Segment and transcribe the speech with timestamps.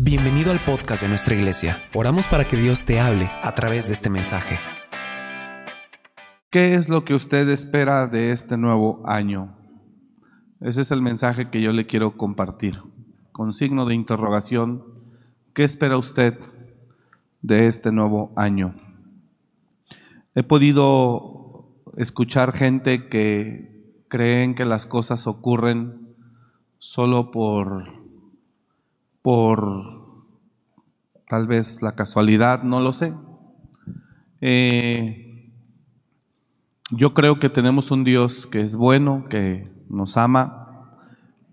[0.00, 1.76] Bienvenido al podcast de nuestra iglesia.
[1.92, 4.54] Oramos para que Dios te hable a través de este mensaje.
[6.50, 9.56] ¿Qué es lo que usted espera de este nuevo año?
[10.60, 12.78] Ese es el mensaje que yo le quiero compartir.
[13.32, 14.84] Con signo de interrogación,
[15.52, 16.38] ¿qué espera usted
[17.42, 18.76] de este nuevo año?
[20.36, 26.14] He podido escuchar gente que creen que las cosas ocurren
[26.78, 27.97] solo por
[29.28, 30.24] por
[31.28, 33.12] tal vez la casualidad, no lo sé.
[34.40, 35.52] Eh,
[36.92, 40.96] yo creo que tenemos un Dios que es bueno, que nos ama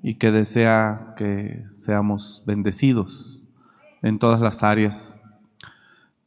[0.02, 3.44] y que desea que seamos bendecidos
[4.02, 5.20] en todas las áreas.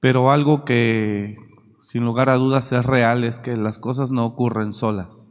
[0.00, 1.38] Pero algo que
[1.80, 5.30] sin lugar a dudas es real es que las cosas no ocurren solas.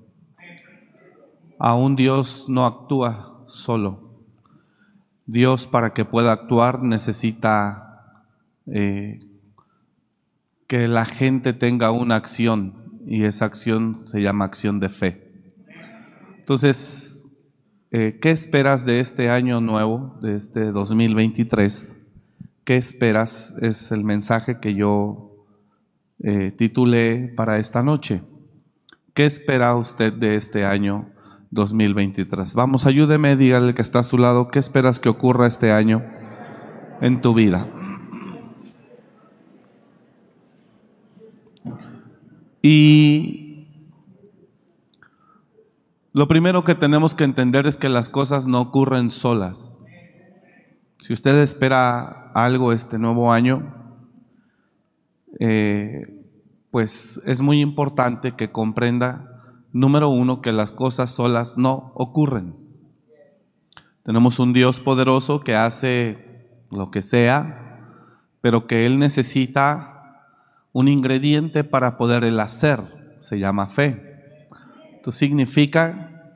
[1.59, 4.06] Aún Dios no actúa solo.
[5.27, 8.23] Dios para que pueda actuar necesita
[8.65, 9.19] eh,
[10.67, 15.27] que la gente tenga una acción y esa acción se llama acción de fe.
[16.39, 17.27] Entonces,
[17.91, 21.97] eh, ¿qué esperas de este año nuevo, de este 2023?
[22.63, 23.55] ¿Qué esperas?
[23.61, 25.45] Es el mensaje que yo
[26.23, 28.21] eh, titulé para esta noche.
[29.13, 31.09] ¿Qué espera usted de este año
[31.57, 32.53] 2023.
[32.53, 36.03] Vamos, ayúdeme, dígale que está a su lado, ¿qué esperas que ocurra este año
[37.01, 37.67] en tu vida?
[42.61, 43.67] Y
[46.13, 49.73] lo primero que tenemos que entender es que las cosas no ocurren solas.
[50.99, 53.73] Si usted espera algo este nuevo año,
[55.39, 56.23] eh,
[56.71, 59.36] pues es muy importante que comprenda
[59.73, 62.55] número uno, que las cosas solas no ocurren.
[64.03, 66.27] Tenemos un Dios poderoso que hace
[66.71, 67.79] lo que sea,
[68.41, 70.23] pero que Él necesita
[70.71, 74.45] un ingrediente para poder el hacer, se llama fe.
[74.95, 76.33] Esto significa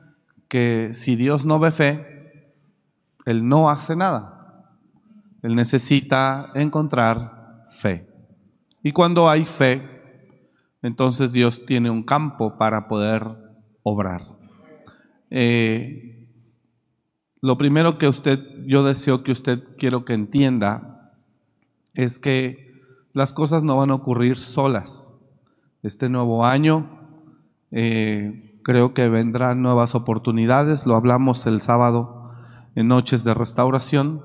[0.48, 2.44] que si Dios no ve fe,
[3.24, 4.66] Él no hace nada.
[5.42, 8.06] Él necesita encontrar fe.
[8.82, 9.91] Y cuando hay fe,
[10.82, 13.26] entonces Dios tiene un campo para poder
[13.82, 14.22] obrar.
[15.30, 16.26] Eh,
[17.40, 21.12] lo primero que usted, yo deseo que usted quiero que entienda
[21.94, 22.72] es que
[23.12, 25.12] las cosas no van a ocurrir solas.
[25.82, 26.88] Este nuevo año
[27.70, 32.30] eh, creo que vendrán nuevas oportunidades, lo hablamos el sábado
[32.74, 34.22] en Noches de Restauración.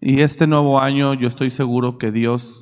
[0.00, 2.61] Y este nuevo año yo estoy seguro que Dios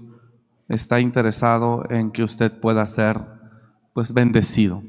[0.70, 3.20] está interesado en que usted pueda ser
[3.92, 4.82] pues bendecido.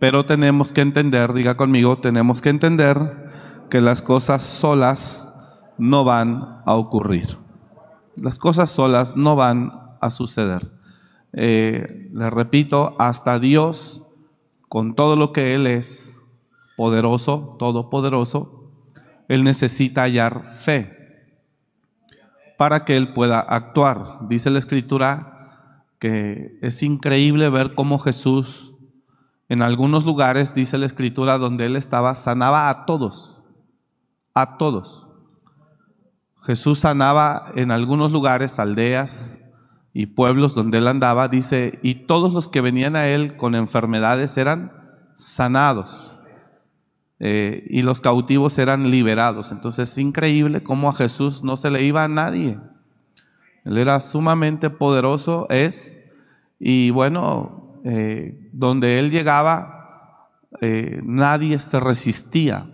[0.00, 3.30] Pero tenemos que entender, diga conmigo, tenemos que entender
[3.70, 5.32] que las cosas solas
[5.78, 7.36] no van a ocurrir.
[8.16, 10.72] Las cosas solas no van a suceder.
[11.32, 14.02] Eh, le repito, hasta Dios,
[14.68, 16.20] con todo lo que Él es,
[16.76, 18.70] poderoso, todopoderoso,
[19.28, 21.03] Él necesita hallar fe
[22.56, 24.28] para que Él pueda actuar.
[24.28, 25.30] Dice la Escritura
[25.98, 28.74] que es increíble ver cómo Jesús
[29.48, 33.38] en algunos lugares, dice la Escritura, donde Él estaba, sanaba a todos,
[34.32, 35.06] a todos.
[36.42, 39.40] Jesús sanaba en algunos lugares, aldeas
[39.92, 44.36] y pueblos donde Él andaba, dice, y todos los que venían a Él con enfermedades
[44.36, 44.72] eran
[45.14, 46.13] sanados.
[47.20, 49.52] Eh, y los cautivos eran liberados.
[49.52, 52.58] Entonces es increíble cómo a Jesús no se le iba a nadie.
[53.64, 55.98] Él era sumamente poderoso, es,
[56.58, 60.28] y bueno, eh, donde él llegaba,
[60.60, 62.66] eh, nadie se resistía.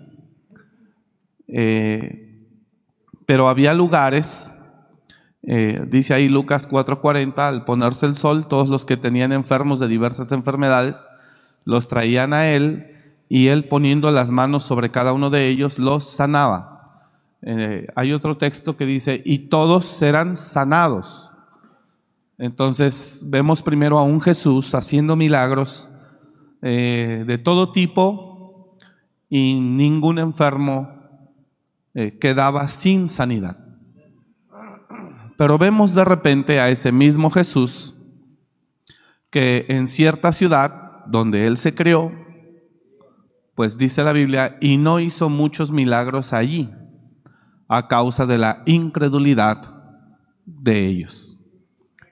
[3.27, 4.53] pero había lugares,
[5.43, 10.33] dice ahí Lucas 4:40, al ponerse el sol, todos los que tenían enfermos de diversas
[10.33, 11.09] enfermedades,
[11.65, 13.00] los traían a él
[13.33, 17.07] y él poniendo las manos sobre cada uno de ellos los sanaba.
[17.43, 21.31] Eh, hay otro texto que dice, y todos serán sanados.
[22.39, 25.89] Entonces vemos primero a un Jesús haciendo milagros
[26.61, 28.77] eh, de todo tipo
[29.29, 30.91] y ningún enfermo
[31.95, 33.59] eh, quedaba sin sanidad.
[35.39, 37.95] Pero vemos de repente a ese mismo Jesús
[39.31, 42.11] que en cierta ciudad donde él se creó,
[43.55, 46.71] pues dice la Biblia, y no hizo muchos milagros allí
[47.69, 49.75] a causa de la incredulidad
[50.45, 51.37] de ellos.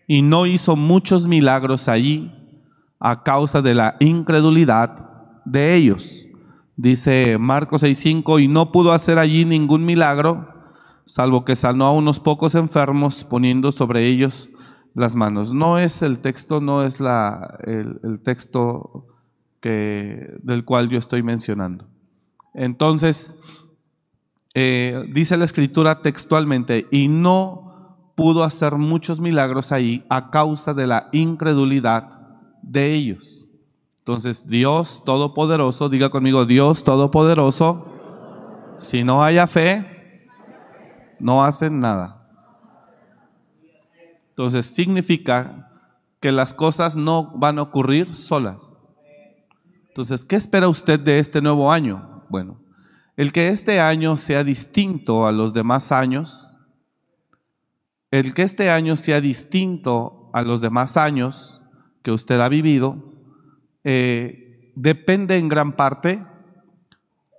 [0.07, 2.33] Y no hizo muchos milagros allí
[3.01, 5.09] a causa de la incredulidad
[5.45, 6.27] de ellos.
[6.77, 10.49] Dice Marcos 6:5, y no pudo hacer allí ningún milagro,
[11.05, 14.51] salvo que sanó a unos pocos enfermos poniendo sobre ellos
[14.95, 15.53] las manos.
[15.53, 19.07] No es el texto, no es la, el, el texto
[19.61, 21.87] que, del cual yo estoy mencionando.
[22.55, 23.35] Entonces,
[24.55, 30.87] eh, dice la escritura textualmente, y no pudo hacer muchos milagros ahí a causa de
[30.87, 32.19] la incredulidad
[32.63, 33.47] de ellos.
[34.01, 37.87] Entonces, Dios Todopoderoso, diga conmigo, Dios Todopoderoso,
[38.79, 40.27] si no haya fe,
[41.21, 42.27] no hacen nada.
[44.31, 45.71] Entonces, significa
[46.21, 48.73] que las cosas no van a ocurrir solas.
[49.99, 52.23] Entonces, ¿qué espera usted de este nuevo año?
[52.29, 52.61] Bueno,
[53.17, 56.47] el que este año sea distinto a los demás años,
[58.13, 61.61] el que este año sea distinto a los demás años
[62.05, 63.13] que usted ha vivido,
[63.83, 66.25] eh, depende en gran parte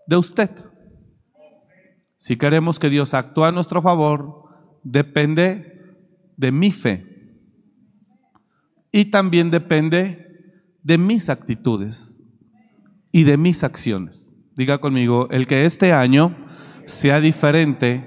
[0.06, 0.50] de usted.
[2.18, 4.50] Si queremos que Dios actúe a nuestro favor,
[4.84, 5.96] depende
[6.36, 7.38] de mi fe.
[8.92, 12.19] Y también depende de mis actitudes
[13.12, 14.32] y de mis acciones.
[14.56, 16.36] Diga conmigo, el que este año
[16.86, 18.06] sea diferente.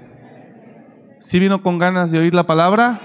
[1.19, 3.01] ¿Sí vino con ganas de oír la palabra?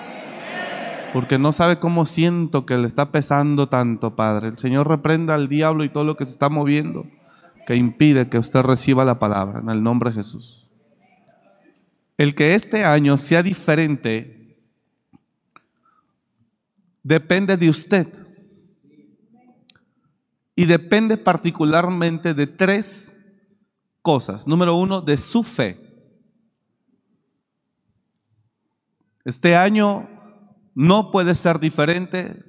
[1.12, 4.48] Porque no sabe cómo siento que le está pesando tanto, Padre.
[4.48, 7.06] El Señor reprenda al diablo y todo lo que se está moviendo
[7.66, 10.66] que impide que usted reciba la palabra en el nombre de Jesús.
[12.16, 14.56] El que este año sea diferente
[17.02, 18.08] depende de usted.
[20.58, 23.14] Y depende particularmente de tres
[24.02, 24.48] cosas.
[24.48, 25.80] Número uno, de su fe.
[29.24, 30.08] Este año
[30.74, 32.42] no puede ser diferente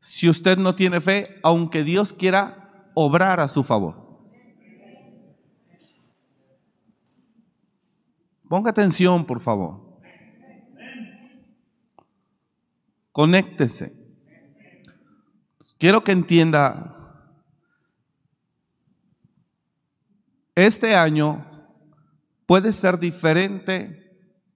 [0.00, 4.24] si usted no tiene fe, aunque Dios quiera obrar a su favor.
[8.48, 10.00] Ponga atención, por favor.
[13.12, 13.92] Conéctese.
[15.76, 16.96] Quiero que entienda
[20.54, 21.46] este año
[22.46, 24.00] puede ser diferente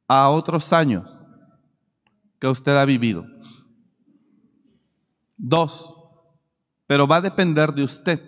[0.09, 1.11] a otros años
[2.41, 3.25] que usted ha vivido.
[5.37, 5.95] Dos,
[6.87, 8.21] pero va a depender de usted.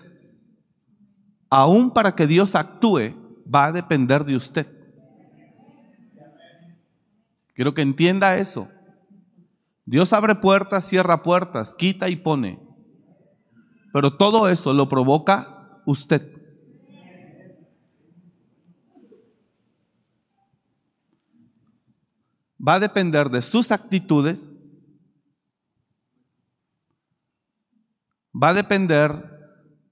[1.50, 3.14] Aún para que Dios actúe,
[3.52, 4.66] va a depender de usted.
[7.54, 8.68] Quiero que entienda eso.
[9.86, 12.60] Dios abre puertas, cierra puertas, quita y pone.
[13.92, 16.35] Pero todo eso lo provoca usted.
[22.66, 24.50] Va a depender de sus actitudes,
[28.34, 29.12] va a depender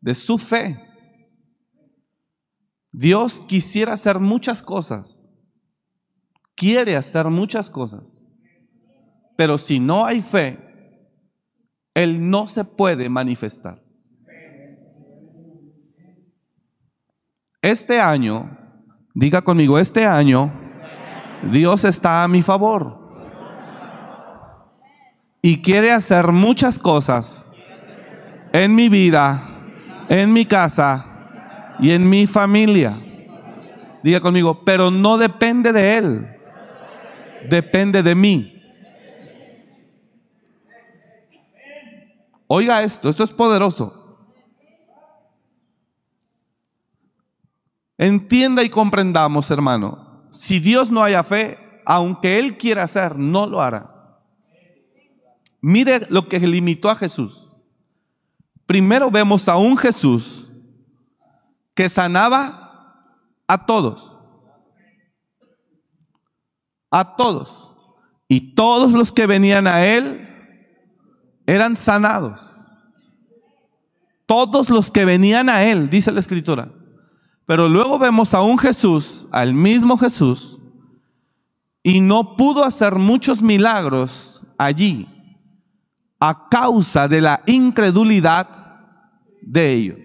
[0.01, 0.81] de su fe.
[2.91, 5.21] Dios quisiera hacer muchas cosas,
[6.55, 8.03] quiere hacer muchas cosas,
[9.37, 10.59] pero si no hay fe,
[11.95, 13.83] Él no se puede manifestar.
[17.63, 18.59] Este año,
[19.15, 20.64] diga conmigo, este año
[21.51, 22.99] Dios está a mi favor.
[25.43, 27.49] Y quiere hacer muchas cosas
[28.53, 29.47] en mi vida,
[30.09, 31.07] en mi casa
[31.79, 32.99] y en mi familia.
[34.03, 36.29] Diga conmigo, pero no depende de Él,
[37.49, 38.51] depende de mí.
[42.47, 44.01] Oiga esto, esto es poderoso.
[47.99, 53.63] Entienda y comprendamos, hermano si Dios no haya fe, aunque Él quiera hacer, no lo
[53.63, 53.91] hará.
[55.61, 57.49] Mire lo que limitó a Jesús.
[58.67, 60.47] Primero vemos a un Jesús
[61.75, 63.09] que sanaba
[63.47, 64.13] a todos.
[66.91, 67.51] A todos.
[68.29, 70.29] Y todos los que venían a Él
[71.47, 72.41] eran sanados.
[74.27, 76.73] Todos los que venían a Él, dice la Escritura.
[77.47, 80.59] Pero luego vemos a un Jesús, al mismo Jesús,
[81.83, 85.07] y no pudo hacer muchos milagros allí
[86.19, 88.49] a causa de la incredulidad
[89.43, 89.99] de ellos.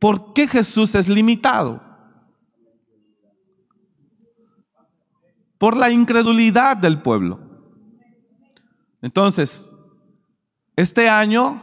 [0.00, 1.80] ¿Por qué Jesús es limitado?
[5.58, 7.40] Por la incredulidad del pueblo.
[9.00, 9.72] Entonces,
[10.74, 11.62] este año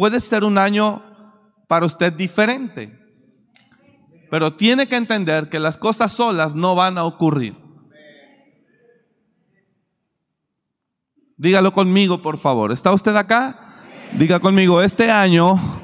[0.00, 1.02] puede ser un año
[1.68, 2.98] para usted diferente.
[4.30, 7.54] Pero tiene que entender que las cosas solas no van a ocurrir.
[11.36, 12.72] Dígalo conmigo, por favor.
[12.72, 13.76] ¿Está usted acá?
[14.16, 15.82] Diga conmigo, este año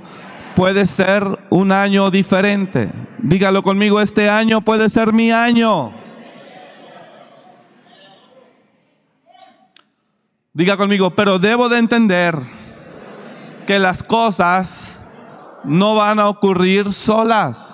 [0.57, 2.91] puede ser un año diferente.
[3.19, 5.93] Dígalo conmigo, este año puede ser mi año.
[10.55, 12.56] Diga conmigo, pero debo de entender
[13.67, 14.99] que las cosas
[15.65, 17.73] no van a ocurrir solas.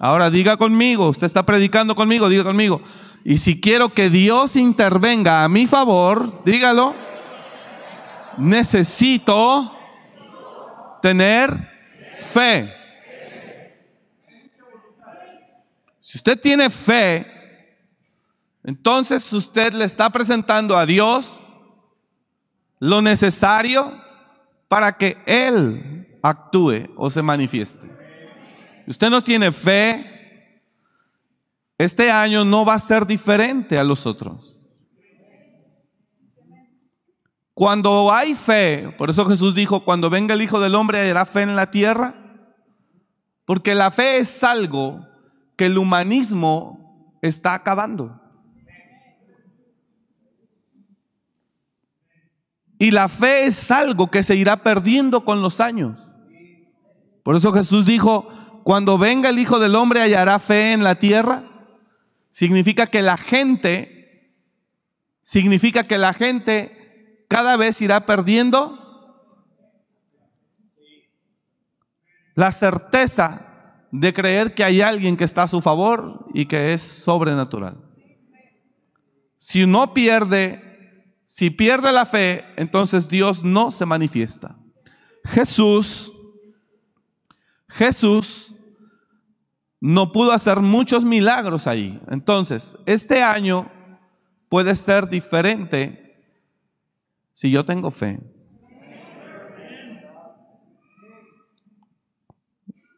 [0.00, 2.82] Ahora diga conmigo, usted está predicando conmigo, diga conmigo.
[3.24, 6.94] Y si quiero que Dios intervenga a mi favor, dígalo,
[8.36, 9.72] necesito
[11.00, 11.70] tener
[12.18, 12.70] fe.
[16.00, 17.26] Si usted tiene fe,
[18.62, 21.40] entonces usted le está presentando a Dios
[22.78, 24.00] lo necesario
[24.68, 27.90] para que Él actúe o se manifieste.
[28.86, 30.60] Usted no tiene fe,
[31.78, 34.54] este año no va a ser diferente a los otros.
[37.54, 41.42] Cuando hay fe, por eso Jesús dijo, cuando venga el Hijo del Hombre hallará fe
[41.42, 42.14] en la tierra,
[43.44, 45.06] porque la fe es algo
[45.56, 48.20] que el humanismo está acabando.
[52.84, 55.98] Y la fe es algo que se irá perdiendo con los años.
[57.22, 58.28] Por eso Jesús dijo,
[58.62, 61.44] cuando venga el Hijo del Hombre hallará fe en la tierra.
[62.30, 64.36] Significa que la gente,
[65.22, 68.78] significa que la gente cada vez irá perdiendo
[72.34, 76.82] la certeza de creer que hay alguien que está a su favor y que es
[76.82, 77.78] sobrenatural.
[79.38, 80.73] Si uno pierde,
[81.26, 84.56] si pierde la fe, entonces Dios no se manifiesta.
[85.24, 86.12] Jesús,
[87.68, 88.54] Jesús
[89.80, 92.00] no pudo hacer muchos milagros ahí.
[92.08, 93.70] Entonces, este año
[94.48, 96.04] puede ser diferente
[97.32, 98.20] si yo tengo fe.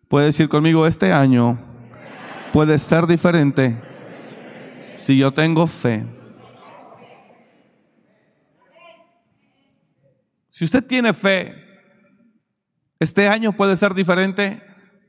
[0.08, 1.58] Puede decir conmigo, este año
[2.52, 3.76] puede ser diferente
[4.94, 6.06] si yo tengo fe.
[10.56, 11.54] Si usted tiene fe,
[12.98, 14.62] este año puede ser diferente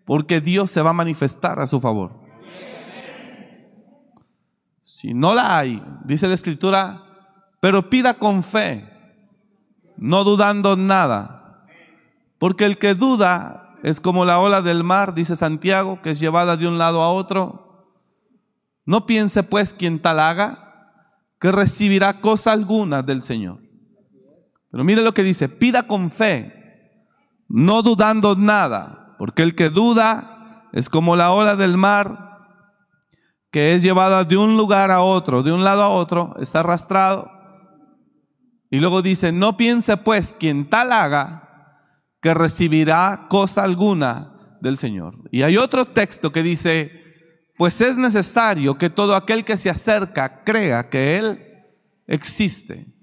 [0.03, 2.19] porque Dios se va a manifestar a su favor.
[4.83, 7.01] Si no la hay, dice la escritura,
[7.61, 8.89] pero pida con fe,
[9.95, 11.65] no dudando nada,
[12.39, 16.57] porque el que duda es como la ola del mar, dice Santiago, que es llevada
[16.57, 17.87] de un lado a otro.
[18.85, 20.91] No piense pues quien tal haga,
[21.39, 23.66] que recibirá cosa alguna del Señor.
[24.71, 26.53] Pero mire lo que dice, pida con fe,
[27.47, 32.25] no dudando nada porque el que duda es como la ola del mar
[33.51, 37.31] que es llevada de un lugar a otro, de un lado a otro, está arrastrado.
[38.69, 41.79] Y luego dice, no piense pues quien tal haga
[42.21, 45.15] que recibirá cosa alguna del Señor.
[45.31, 46.91] Y hay otro texto que dice,
[47.57, 51.39] pues es necesario que todo aquel que se acerca crea que Él
[52.05, 52.96] existe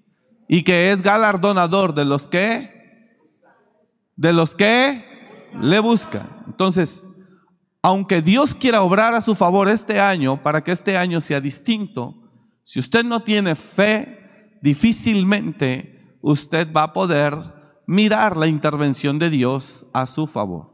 [0.49, 3.19] y que es galardonador de los que,
[4.17, 5.05] de los que
[5.61, 6.45] le busca.
[6.47, 7.09] Entonces,
[7.83, 12.15] aunque Dios quiera obrar a su favor este año, para que este año sea distinto,
[12.63, 17.37] si usted no tiene fe, difícilmente usted va a poder
[17.87, 20.73] mirar la intervención de Dios a su favor.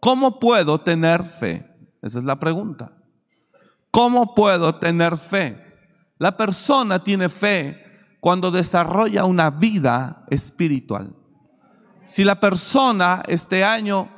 [0.00, 1.66] ¿Cómo puedo tener fe?
[2.02, 2.92] Esa es la pregunta.
[3.90, 5.62] ¿Cómo puedo tener fe?
[6.18, 7.85] La persona tiene fe
[8.20, 11.14] cuando desarrolla una vida espiritual.
[12.04, 14.08] Si la persona este año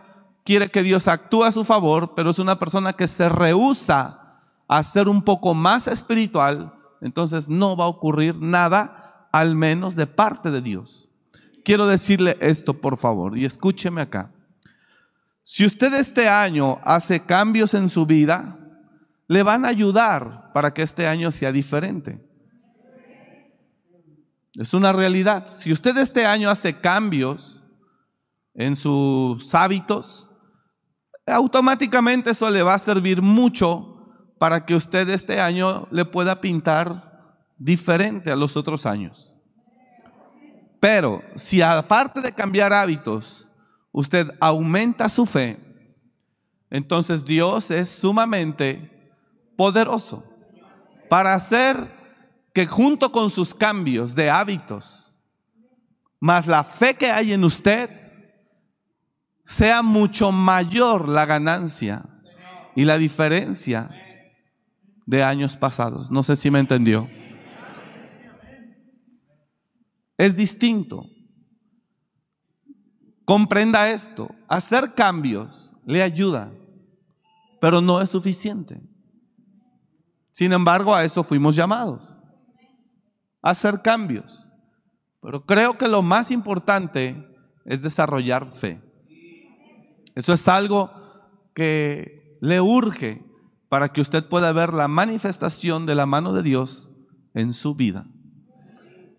[0.44, 4.82] quiere que Dios actúe a su favor, pero es una persona que se rehúsa a
[4.82, 10.50] ser un poco más espiritual, entonces no va a ocurrir nada, al menos de parte
[10.50, 11.08] de Dios.
[11.64, 14.30] Quiero decirle esto, por favor, y escúcheme acá.
[15.44, 18.58] Si usted este año hace cambios en su vida,
[19.28, 22.26] le van a ayudar para que este año sea diferente.
[24.58, 25.48] Es una realidad.
[25.48, 27.58] Si usted este año hace cambios,
[28.58, 30.26] en sus hábitos,
[31.24, 33.94] automáticamente eso le va a servir mucho
[34.38, 39.32] para que usted este año le pueda pintar diferente a los otros años.
[40.80, 43.46] Pero si aparte de cambiar hábitos,
[43.92, 45.56] usted aumenta su fe,
[46.68, 49.12] entonces Dios es sumamente
[49.56, 50.24] poderoso
[51.08, 51.97] para hacer
[52.58, 55.12] que junto con sus cambios de hábitos,
[56.18, 57.88] más la fe que hay en usted,
[59.44, 62.04] sea mucho mayor la ganancia
[62.74, 63.88] y la diferencia
[65.06, 66.10] de años pasados.
[66.10, 67.08] No sé si me entendió.
[70.16, 71.04] Es distinto.
[73.24, 74.34] comprenda esto.
[74.48, 76.50] Hacer cambios le ayuda,
[77.60, 78.80] pero no es suficiente.
[80.32, 82.07] Sin embargo, a eso fuimos llamados.
[83.48, 84.46] Hacer cambios.
[85.22, 87.16] Pero creo que lo más importante
[87.64, 88.78] es desarrollar fe.
[90.14, 90.90] Eso es algo
[91.54, 93.24] que le urge
[93.70, 96.90] para que usted pueda ver la manifestación de la mano de Dios
[97.32, 98.06] en su vida.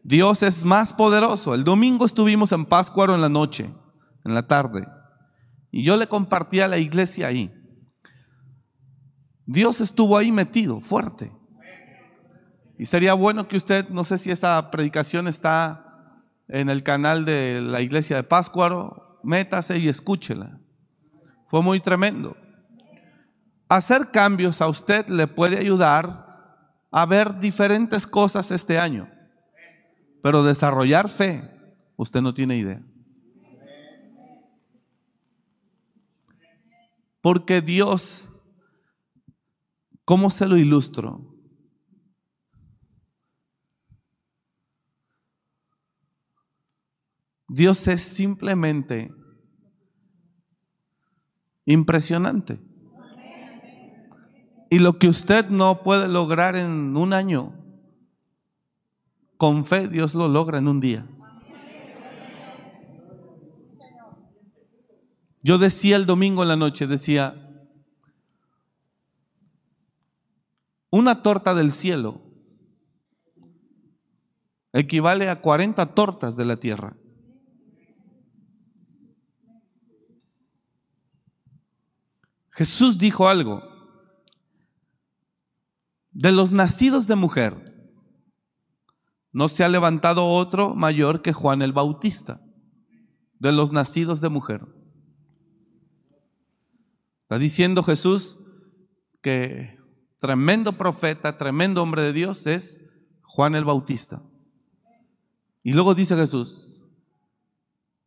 [0.03, 1.55] Dios es más poderoso.
[1.55, 3.74] El domingo estuvimos en Páscuaro en la noche,
[4.25, 4.88] en la tarde,
[5.71, 7.51] y yo le compartí a la iglesia ahí.
[9.48, 11.38] Dios estuvo ahí metido, fuerte.
[12.79, 17.59] Y sería bueno que usted, no sé si esa predicación está en el canal de
[17.59, 20.57] la iglesia de Páscuaro, métase y escúchela.
[21.50, 22.38] Fue muy tremendo.
[23.67, 26.25] Hacer cambios a usted le puede ayudar
[26.89, 29.09] a ver diferentes cosas este año,
[30.24, 31.51] pero desarrollar fe,
[31.98, 32.81] usted no tiene idea.
[37.19, 38.25] Porque Dios,
[40.05, 41.28] ¿cómo se lo ilustro?
[47.49, 49.11] Dios es simplemente
[51.65, 52.59] impresionante.
[54.69, 57.53] Y lo que usted no puede lograr en un año,
[59.37, 61.07] con fe Dios lo logra en un día.
[65.41, 67.35] Yo decía el domingo en la noche, decía,
[70.91, 72.21] una torta del cielo
[74.73, 76.95] equivale a 40 tortas de la tierra.
[82.59, 83.63] Jesús dijo algo,
[86.11, 87.87] de los nacidos de mujer,
[89.31, 92.41] no se ha levantado otro mayor que Juan el Bautista,
[93.39, 94.67] de los nacidos de mujer.
[97.21, 98.37] Está diciendo Jesús
[99.21, 99.79] que
[100.19, 102.77] tremendo profeta, tremendo hombre de Dios es
[103.21, 104.21] Juan el Bautista.
[105.63, 106.67] Y luego dice Jesús,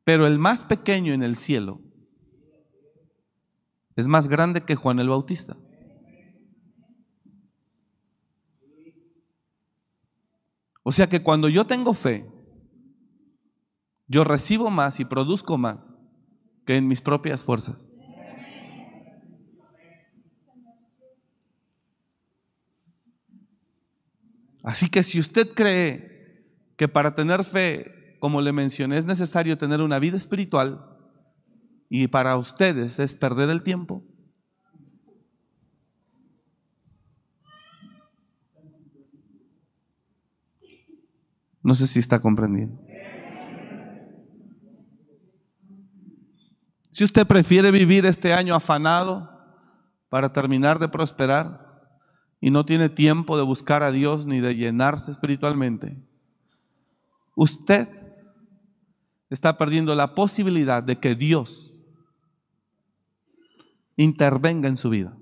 [0.05, 1.81] pero el más pequeño en el cielo
[3.97, 5.57] es más grande que Juan el Bautista.
[10.83, 12.27] O sea que cuando yo tengo fe,
[14.09, 15.95] yo recibo más y produzco más
[16.67, 17.89] que en mis propias fuerzas.
[24.63, 29.81] Así que si usted cree que para tener fe, como le mencioné, es necesario tener
[29.81, 30.92] una vida espiritual
[31.95, 34.03] y para ustedes es perder el tiempo,
[41.65, 42.77] No sé si está comprendiendo.
[46.91, 49.31] Si usted prefiere vivir este año afanado
[50.09, 51.89] para terminar de prosperar
[52.41, 55.97] y no tiene tiempo de buscar a Dios ni de llenarse espiritualmente,
[57.37, 57.89] usted
[59.31, 61.72] está perdiendo la posibilidad de que Dios
[63.97, 65.17] intervenga en su vida.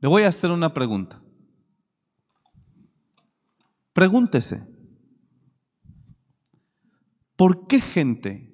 [0.00, 1.22] Le voy a hacer una pregunta.
[3.92, 4.66] Pregúntese,
[7.36, 8.52] ¿por qué gente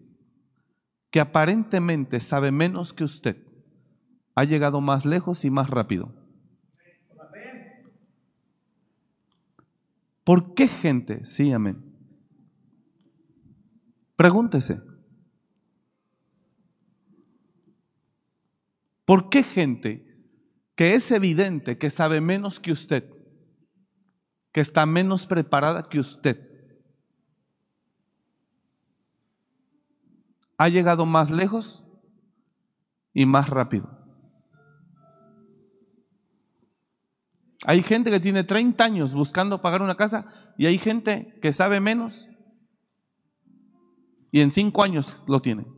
[1.11, 3.37] que aparentemente sabe menos que usted
[4.35, 6.13] ha llegado más lejos y más rápido?
[10.25, 11.25] ¿Por qué gente?
[11.25, 11.83] Sí, amén.
[14.17, 14.88] Pregúntese.
[19.09, 20.07] ¿Por qué gente
[20.77, 23.05] que es evidente que sabe menos que usted
[24.53, 26.37] que está menos preparada que usted.
[30.57, 31.85] Ha llegado más lejos
[33.15, 33.89] y más rápido.
[37.65, 41.79] Hay gente que tiene 30 años buscando pagar una casa y hay gente que sabe
[41.81, 42.29] menos
[44.33, 45.78] y en 5 años lo tiene.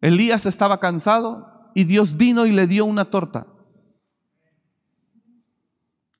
[0.00, 3.46] Elías estaba cansado y Dios vino y le dio una torta.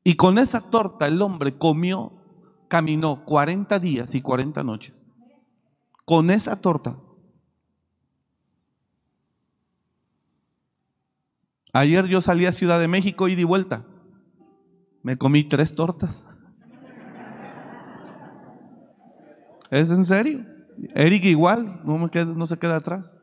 [0.04, 2.12] Y con esa torta el hombre comió,
[2.68, 4.94] caminó 40 días y 40 noches.
[6.04, 6.96] Con esa torta.
[11.72, 13.84] Ayer yo salí a Ciudad de México y di vuelta.
[15.02, 16.24] Me comí tres tortas.
[19.70, 20.44] ¿Es en serio?
[20.94, 23.16] Eric igual, no, me no se queda atrás.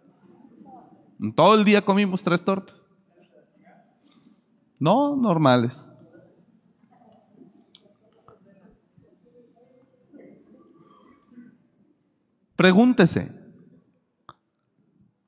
[1.36, 2.90] Todo el día comimos tres tortas.
[4.80, 5.84] No, normales.
[12.56, 13.32] Pregúntese,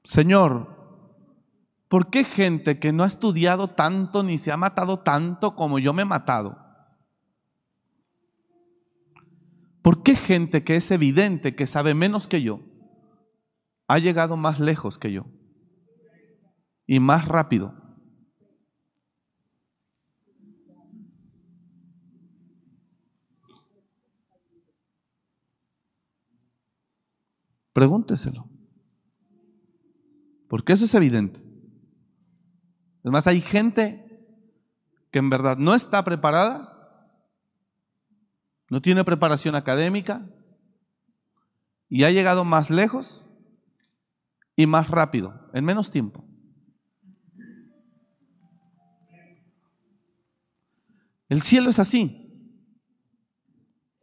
[0.04, 0.67] Señor,
[1.88, 5.93] ¿por qué gente que no ha estudiado tanto ni se ha matado tanto como yo
[5.93, 6.58] me he matado?
[9.84, 12.62] ¿Por qué gente que es evidente que sabe menos que yo
[13.88, 15.25] ha llegado más lejos que yo?
[16.89, 17.71] Y más rápido?
[27.73, 28.49] Pregúnteselo.
[30.47, 31.39] Porque eso es evidente.
[33.04, 34.04] Además, hay gente
[35.12, 37.13] que en verdad no está preparada,
[38.71, 40.28] no tiene preparación académica
[41.88, 43.23] y ha llegado más lejos
[44.56, 46.28] y más rápido, en menos tiempo.
[51.29, 52.25] El cielo es así.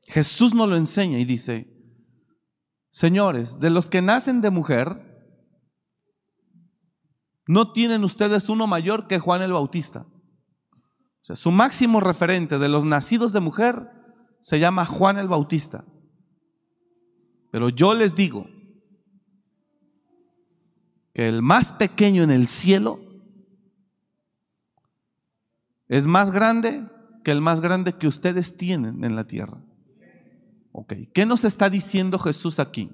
[0.05, 1.77] Jesús nos lo enseña y dice,
[2.97, 5.03] Señores, de los que nacen de mujer,
[7.47, 10.07] no tienen ustedes uno mayor que Juan el Bautista.
[11.21, 13.91] O sea, su máximo referente de los nacidos de mujer
[14.41, 15.85] se llama Juan el Bautista.
[17.51, 18.47] Pero yo les digo
[21.13, 22.99] que el más pequeño en el cielo
[25.89, 26.96] es más grande
[27.27, 29.61] que el más grande que ustedes tienen en la tierra.
[30.71, 32.89] Ok, ¿qué nos está diciendo Jesús aquí?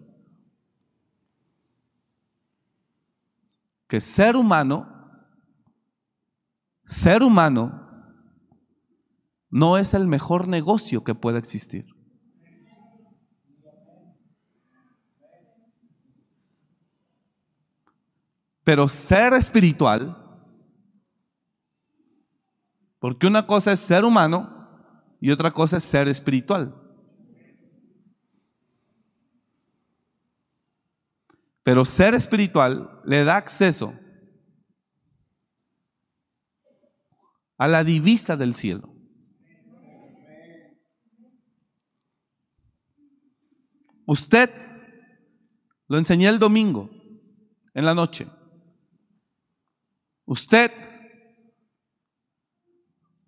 [3.86, 4.88] Que ser humano,
[6.86, 7.78] ser humano,
[9.50, 11.84] no es el mejor negocio que pueda existir.
[18.64, 20.21] Pero ser espiritual,
[23.02, 24.48] porque una cosa es ser humano
[25.20, 26.72] y otra cosa es ser espiritual.
[31.64, 33.92] Pero ser espiritual le da acceso
[37.58, 38.94] a la divisa del cielo.
[44.06, 44.48] Usted
[45.88, 46.88] lo enseñé el domingo
[47.74, 48.28] en la noche.
[50.24, 50.91] Usted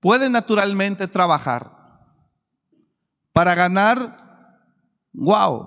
[0.04, 1.72] puede naturalmente trabajar
[3.32, 4.60] para ganar,
[5.14, 5.66] wow,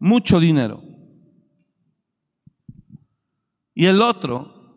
[0.00, 0.82] mucho dinero.
[3.74, 4.74] Y el otro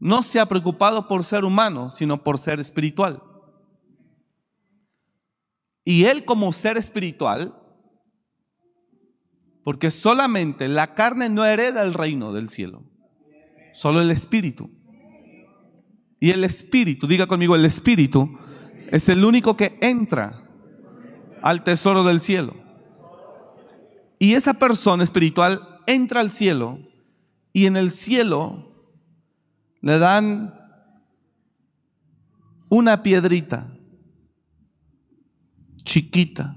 [0.00, 3.22] no se ha preocupado por ser humano, sino por ser espiritual.
[5.84, 7.54] Y él como ser espiritual,
[9.62, 12.82] porque solamente la carne no hereda el reino del cielo,
[13.72, 14.79] solo el espíritu.
[16.20, 18.38] Y el espíritu, diga conmigo, el espíritu
[18.90, 20.44] es el único que entra
[21.42, 22.54] al tesoro del cielo.
[24.18, 26.78] Y esa persona espiritual entra al cielo
[27.54, 28.70] y en el cielo
[29.80, 30.54] le dan
[32.68, 33.72] una piedrita
[35.84, 36.56] chiquita.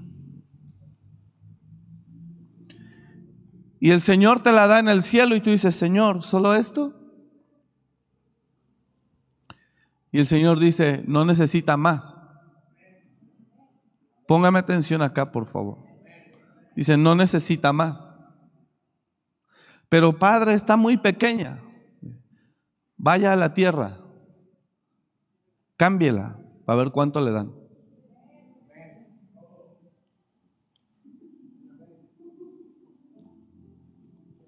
[3.80, 7.03] Y el Señor te la da en el cielo y tú dices, Señor, ¿solo esto?
[10.14, 12.20] Y el Señor dice, no necesita más.
[14.28, 15.78] Póngame atención acá, por favor.
[16.76, 18.06] Dice, no necesita más.
[19.88, 21.60] Pero Padre está muy pequeña.
[22.96, 23.98] Vaya a la tierra.
[25.76, 27.52] Cámbiela para ver cuánto le dan.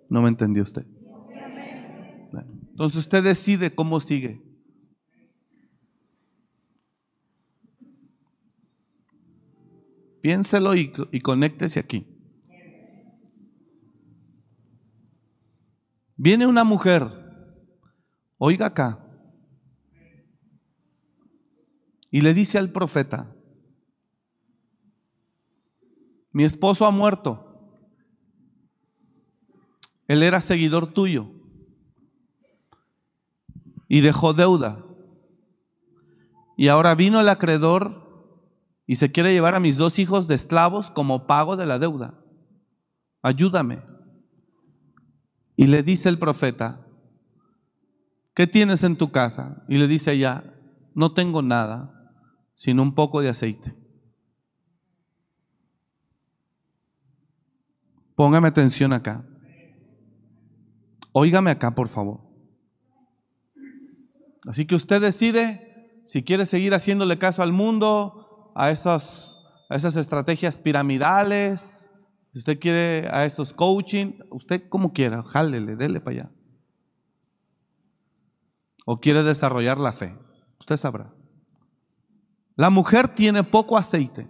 [0.08, 0.86] No me entendió usted.
[2.70, 4.45] Entonces usted decide cómo sigue.
[10.26, 12.04] Piénselo y, y conéctese aquí.
[16.16, 17.08] Viene una mujer,
[18.36, 19.06] oiga acá,
[22.10, 23.32] y le dice al profeta,
[26.32, 27.86] mi esposo ha muerto,
[30.08, 31.30] él era seguidor tuyo
[33.86, 34.84] y dejó deuda.
[36.56, 38.05] Y ahora vino el acreedor
[38.86, 42.14] y se quiere llevar a mis dos hijos de esclavos como pago de la deuda.
[43.22, 43.82] Ayúdame.
[45.56, 46.86] Y le dice el profeta,
[48.34, 49.64] ¿qué tienes en tu casa?
[49.68, 50.54] Y le dice ella,
[50.94, 52.12] no tengo nada,
[52.54, 53.74] sino un poco de aceite.
[58.14, 59.24] Póngame atención acá.
[61.12, 62.20] Óigame acá, por favor.
[64.46, 68.25] Así que usted decide si quiere seguir haciéndole caso al mundo,
[68.58, 69.38] a esas,
[69.68, 71.72] a esas estrategias piramidales,
[72.32, 76.30] Si usted quiere a esos coaching, usted como quiera, jálele, dele para allá.
[78.84, 80.14] O quiere desarrollar la fe,
[80.58, 81.14] usted sabrá.
[82.54, 84.28] La mujer tiene poco aceite.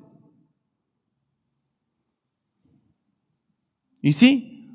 [4.00, 4.70] Y sí,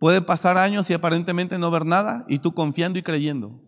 [0.00, 3.60] puede pasar años y aparentemente no ver nada y tú confiando y creyendo.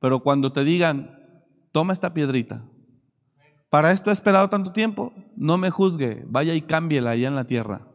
[0.00, 1.18] Pero cuando te digan,
[1.72, 2.64] toma esta piedrita,
[3.70, 7.44] para esto he esperado tanto tiempo, no me juzgue, vaya y cámbiela allá en la
[7.44, 7.86] tierra.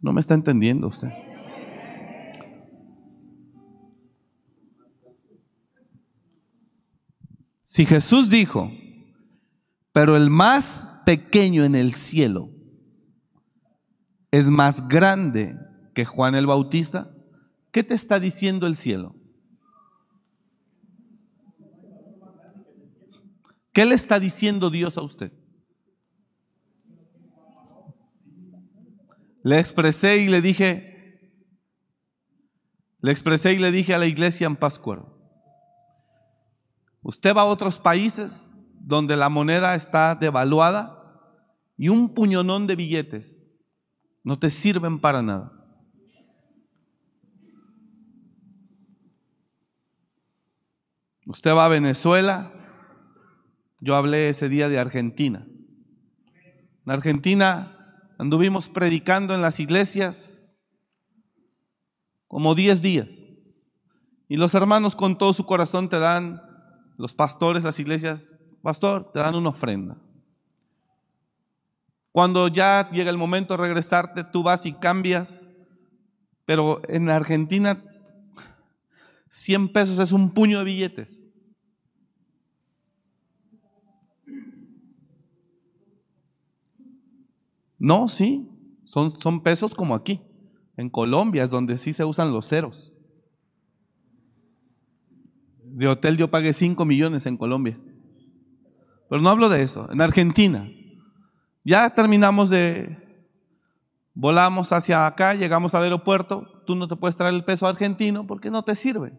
[0.00, 1.10] No me está entendiendo usted.
[7.62, 8.70] Si Jesús dijo,
[9.92, 12.50] pero el más pequeño en el cielo
[14.30, 15.56] es más grande
[15.94, 17.14] que Juan el Bautista,
[17.70, 19.14] ¿qué te está diciendo el cielo?
[23.72, 25.32] ¿Qué le está diciendo Dios a usted?
[29.42, 31.30] Le expresé y le dije,
[33.00, 35.18] le expresé y le dije a la iglesia en Pascuero,
[37.02, 40.98] usted va a otros países donde la moneda está devaluada
[41.76, 43.38] y un puñonón de billetes
[44.24, 45.52] no te sirven para nada.
[51.26, 52.52] Usted va a Venezuela,
[53.82, 55.44] yo hablé ese día de Argentina.
[56.86, 60.62] En Argentina anduvimos predicando en las iglesias
[62.28, 63.08] como 10 días.
[64.28, 66.40] Y los hermanos con todo su corazón te dan,
[66.96, 69.96] los pastores, las iglesias, pastor, te dan una ofrenda.
[72.12, 75.44] Cuando ya llega el momento de regresarte, tú vas y cambias.
[76.44, 77.82] Pero en Argentina,
[79.28, 81.21] 100 pesos es un puño de billetes.
[87.82, 88.48] No, sí,
[88.84, 90.22] son, pesos como aquí.
[90.76, 92.92] En Colombia es donde sí se usan los ceros.
[95.64, 97.76] De hotel yo pagué 5 millones en Colombia.
[99.10, 99.90] Pero no hablo de eso.
[99.90, 100.70] En Argentina,
[101.64, 102.96] ya terminamos de,
[104.14, 108.48] volamos hacia acá, llegamos al aeropuerto, tú no te puedes traer el peso argentino porque
[108.48, 109.12] no te sirve.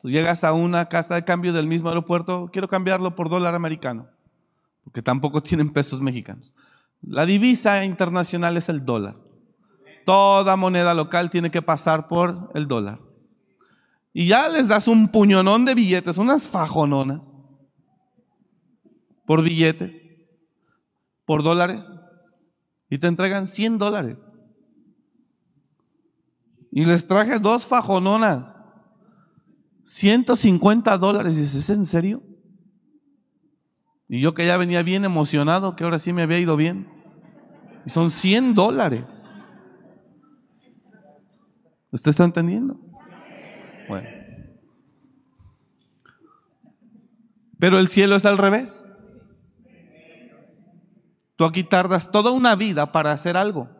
[0.00, 4.06] Tú llegas a una casa de cambio del mismo aeropuerto, quiero cambiarlo por dólar americano,
[4.84, 6.54] porque tampoco tienen pesos mexicanos.
[7.02, 9.16] La divisa internacional es el dólar.
[10.04, 13.00] Toda moneda local tiene que pasar por el dólar.
[14.12, 17.32] Y ya les das un puñonón de billetes, unas fajononas
[19.24, 20.02] por billetes,
[21.24, 21.88] por dólares,
[22.88, 24.18] y te entregan 100 dólares.
[26.72, 28.52] Y les traje dos fajononas,
[29.84, 31.36] 150 dólares.
[31.36, 32.22] Y dices, ¿es en serio?
[34.12, 36.88] Y yo que ya venía bien emocionado, que ahora sí me había ido bien.
[37.86, 39.24] Y son 100 dólares.
[41.92, 42.76] ¿Usted está entendiendo?
[43.88, 44.08] Bueno.
[47.60, 48.82] Pero el cielo es al revés.
[51.36, 53.70] Tú aquí tardas toda una vida para hacer algo.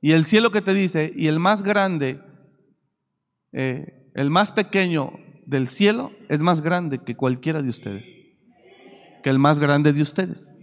[0.00, 2.22] Y el cielo que te dice, y el más grande,
[3.50, 8.04] eh, el más pequeño del cielo es más grande que cualquiera de ustedes,
[9.22, 10.58] que el más grande de ustedes.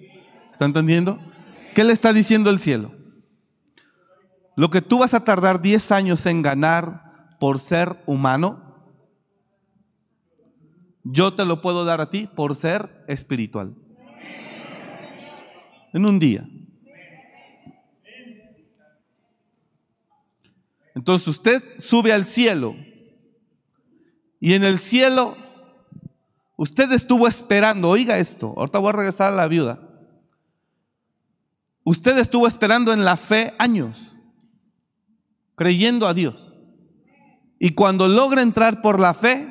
[0.52, 1.18] ¿Está entendiendo?
[1.74, 2.94] ¿Qué le está diciendo el cielo?
[4.56, 8.62] Lo que tú vas a tardar 10 años en ganar por ser humano,
[11.04, 13.74] yo te lo puedo dar a ti por ser espiritual.
[15.94, 16.48] En un día.
[20.96, 22.76] Entonces usted sube al cielo
[24.44, 25.38] y en el cielo,
[26.58, 29.80] usted estuvo esperando, oiga esto, ahorita voy a regresar a la viuda.
[31.86, 34.14] Usted estuvo esperando en la fe años,
[35.56, 36.54] creyendo a Dios.
[37.58, 39.48] Y cuando logra entrar por la fe,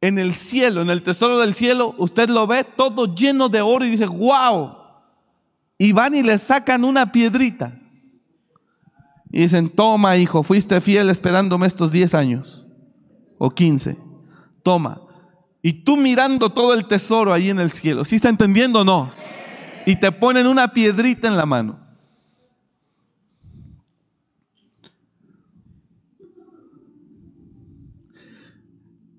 [0.00, 3.84] en el cielo, en el tesoro del cielo, usted lo ve todo lleno de oro
[3.84, 4.74] y dice, wow.
[5.78, 7.78] Y van y le sacan una piedrita.
[9.30, 12.63] Y dicen, toma hijo, fuiste fiel esperándome estos 10 años
[13.38, 13.96] o 15.
[14.62, 15.00] Toma.
[15.62, 18.04] Y tú mirando todo el tesoro ahí en el cielo.
[18.04, 19.12] ¿Sí está entendiendo o no?
[19.86, 21.78] Y te ponen una piedrita en la mano.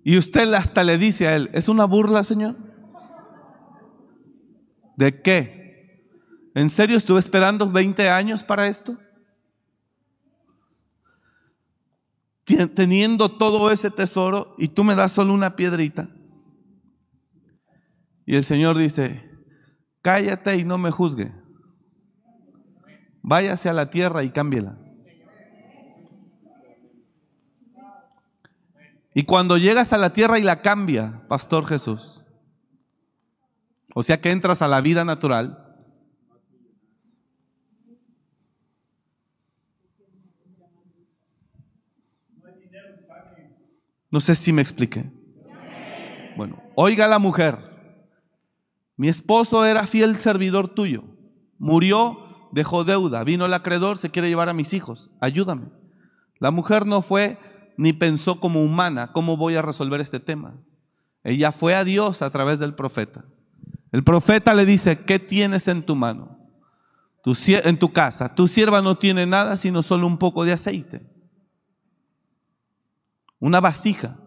[0.04, 2.56] Y usted hasta le dice a él, ¿es una burla, Señor?
[4.96, 6.00] ¿De qué?
[6.54, 8.98] ¿En serio estuve esperando 20 años para esto?
[12.46, 16.10] Teniendo todo ese tesoro y tú me das solo una piedrita.
[18.26, 19.30] Y el Señor dice,
[20.02, 21.32] cállate y no me juzgue.
[23.22, 24.78] Váyase a la tierra y cámbiela.
[29.14, 32.22] Y cuando llegas a la tierra y la cambia, Pastor Jesús,
[33.94, 35.65] o sea que entras a la vida natural,
[44.16, 45.12] no sé si me expliqué.
[46.38, 47.58] Bueno, oiga la mujer,
[48.96, 51.04] mi esposo era fiel servidor tuyo,
[51.60, 55.66] murió, dejó deuda, vino el acreedor, se quiere llevar a mis hijos, ayúdame.
[56.40, 57.38] La mujer no fue
[57.76, 60.54] ni pensó como humana, ¿cómo voy a resolver este tema?
[61.26, 63.26] Ella fue a Dios a través del profeta.
[63.92, 66.40] El profeta le dice, ¿qué tienes en tu mano?
[67.26, 68.34] en tu casa.
[68.34, 71.15] Tu sierva no tiene nada sino solo un poco de aceite.
[73.40, 74.20] Una vasija.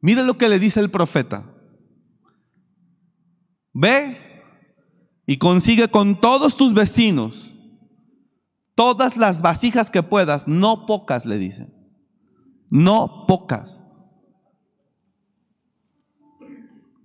[0.00, 1.44] Mira lo que le dice el profeta.
[3.72, 4.42] Ve
[5.26, 7.52] y consigue con todos tus vecinos
[8.76, 11.74] todas las vasijas que puedas, no pocas, le dicen.
[12.70, 13.82] No pocas.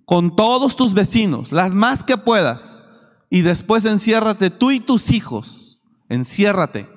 [0.04, 2.84] Con todos tus vecinos, las más que puedas.
[3.30, 5.80] Y después enciérrate tú y tus hijos.
[6.08, 6.88] Enciérrate.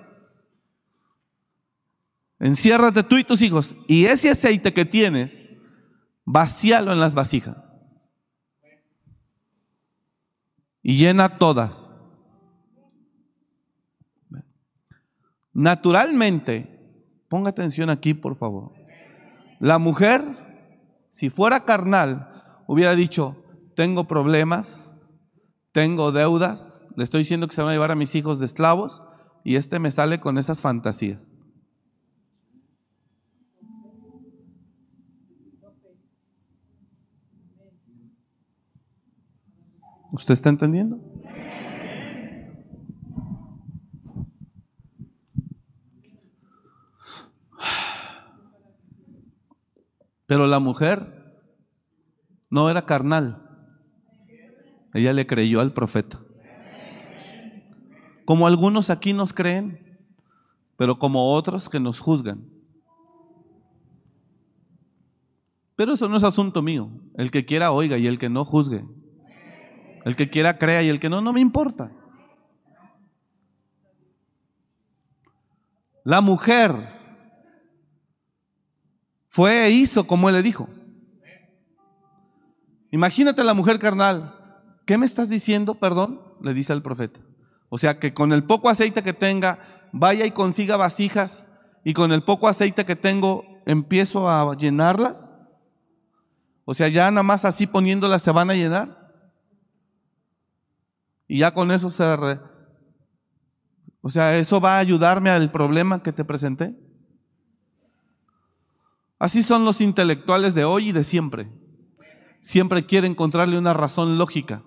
[2.40, 3.76] Enciérrate tú y tus hijos.
[3.88, 5.50] Y ese aceite que tienes,
[6.26, 7.58] vacíalo en las vasijas.
[10.82, 11.90] Y llena todas.
[15.54, 16.70] Naturalmente,
[17.30, 18.74] ponga atención aquí, por favor.
[19.60, 20.24] La mujer,
[21.10, 23.42] si fuera carnal, hubiera dicho,
[23.76, 24.86] tengo problemas,
[25.72, 29.02] tengo deudas, le estoy diciendo que se van a llevar a mis hijos de esclavos
[29.44, 31.20] y este me sale con esas fantasías.
[40.16, 40.98] ¿Usted está entendiendo?
[50.26, 51.44] Pero la mujer
[52.50, 53.42] no era carnal.
[54.94, 56.22] Ella le creyó al profeta.
[58.24, 60.00] Como algunos aquí nos creen,
[60.78, 62.50] pero como otros que nos juzgan.
[65.76, 66.90] Pero eso no es asunto mío.
[67.18, 68.86] El que quiera oiga y el que no juzgue.
[70.06, 71.92] El que quiera crea y el que no, no me importa.
[76.04, 76.96] La mujer
[79.30, 80.70] fue e hizo como él le dijo.
[82.92, 84.36] Imagínate la mujer carnal.
[84.86, 86.22] ¿Qué me estás diciendo, perdón?
[86.40, 87.20] Le dice al profeta.
[87.70, 91.48] O sea, que con el poco aceite que tenga, vaya y consiga vasijas
[91.84, 95.32] y con el poco aceite que tengo empiezo a llenarlas.
[96.64, 99.05] O sea, ya nada más así poniéndolas se van a llenar.
[101.28, 102.04] Y ya con eso se...
[104.02, 106.76] O sea, ¿eso va a ayudarme al problema que te presenté?
[109.18, 111.52] Así son los intelectuales de hoy y de siempre.
[112.42, 114.62] Siempre quieren encontrarle una razón lógica.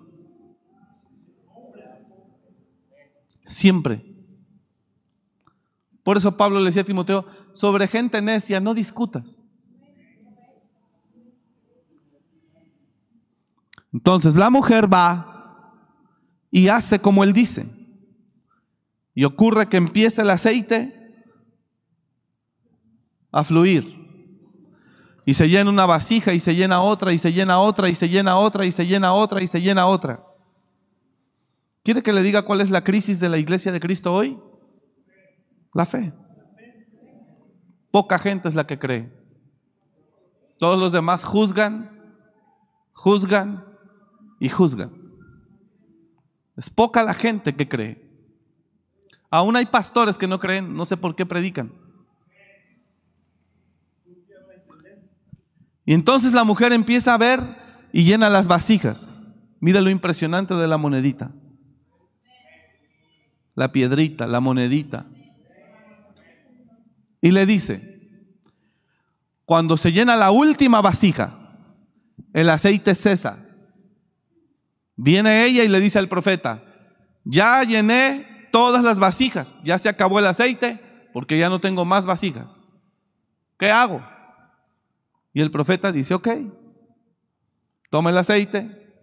[3.45, 4.05] Siempre.
[6.03, 9.23] Por eso Pablo le decía a Timoteo, sobre gente necia no discutas.
[13.93, 15.38] Entonces la mujer va
[16.51, 17.67] y hace como él dice.
[19.13, 20.95] Y ocurre que empieza el aceite
[23.31, 23.97] a fluir.
[25.25, 28.09] Y se llena una vasija y se llena otra y se llena otra y se
[28.09, 30.23] llena otra y se llena otra y se llena otra.
[31.83, 34.39] ¿Quiere que le diga cuál es la crisis de la iglesia de Cristo hoy?
[35.73, 36.13] La fe.
[37.91, 39.11] Poca gente es la que cree.
[40.57, 41.89] Todos los demás juzgan,
[42.93, 43.65] juzgan
[44.39, 44.98] y juzgan.
[46.59, 48.05] Es poca la gente que cree.
[49.31, 51.71] Aún hay pastores que no creen, no sé por qué predican.
[55.85, 57.39] Y entonces la mujer empieza a ver
[57.93, 59.07] y llena las vasijas.
[59.61, 61.31] Mira lo impresionante de la monedita.
[63.55, 65.05] La piedrita, la monedita.
[67.21, 68.01] Y le dice,
[69.45, 71.55] cuando se llena la última vasija,
[72.33, 73.45] el aceite cesa.
[75.01, 76.61] Viene ella y le dice al profeta,
[77.23, 80.81] ya llené todas las vasijas, ya se acabó el aceite
[81.13, 82.61] porque ya no tengo más vasijas.
[83.57, 84.05] ¿Qué hago?
[85.31, 86.27] Y el profeta dice, ok,
[87.89, 88.93] toma el aceite,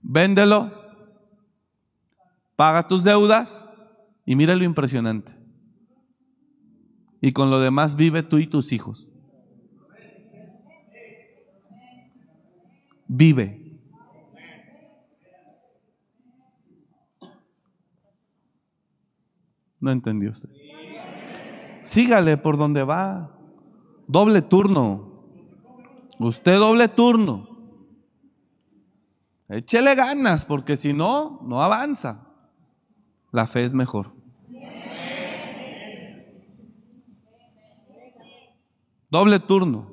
[0.00, 0.72] véndelo,
[2.56, 3.62] paga tus deudas
[4.24, 5.36] y mira lo impresionante.
[7.20, 9.06] Y con lo demás vive tú y tus hijos.
[13.06, 13.63] Vive.
[19.84, 20.48] No entendió usted.
[21.82, 23.36] Sígale por donde va.
[24.06, 25.26] Doble turno.
[26.18, 27.46] Usted doble turno.
[29.46, 32.26] Échele ganas, porque si no, no avanza.
[33.30, 34.14] La fe es mejor.
[39.10, 39.92] Doble turno.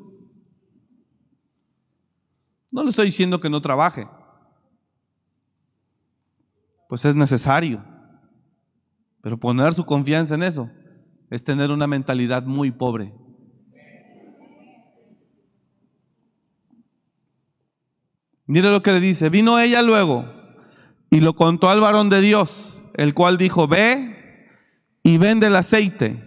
[2.72, 4.08] No le estoy diciendo que no trabaje.
[6.88, 7.91] Pues es necesario.
[9.22, 10.70] Pero poner su confianza en eso
[11.30, 13.14] es tener una mentalidad muy pobre.
[18.48, 19.30] Mire lo que le dice.
[19.30, 20.26] Vino ella luego
[21.10, 24.50] y lo contó al varón de Dios, el cual dijo, ve
[25.04, 26.22] y vende el aceite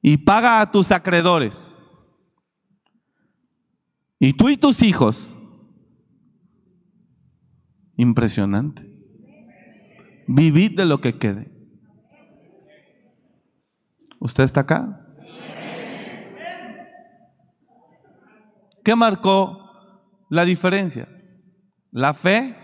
[0.00, 1.84] y paga a tus acreedores.
[4.18, 5.34] Y tú y tus hijos.
[7.96, 8.87] Impresionante.
[10.28, 11.50] Vivid de lo que quede.
[14.20, 15.06] ¿Usted está acá?
[18.84, 19.70] ¿Qué marcó
[20.28, 21.08] la diferencia?
[21.90, 22.54] La fe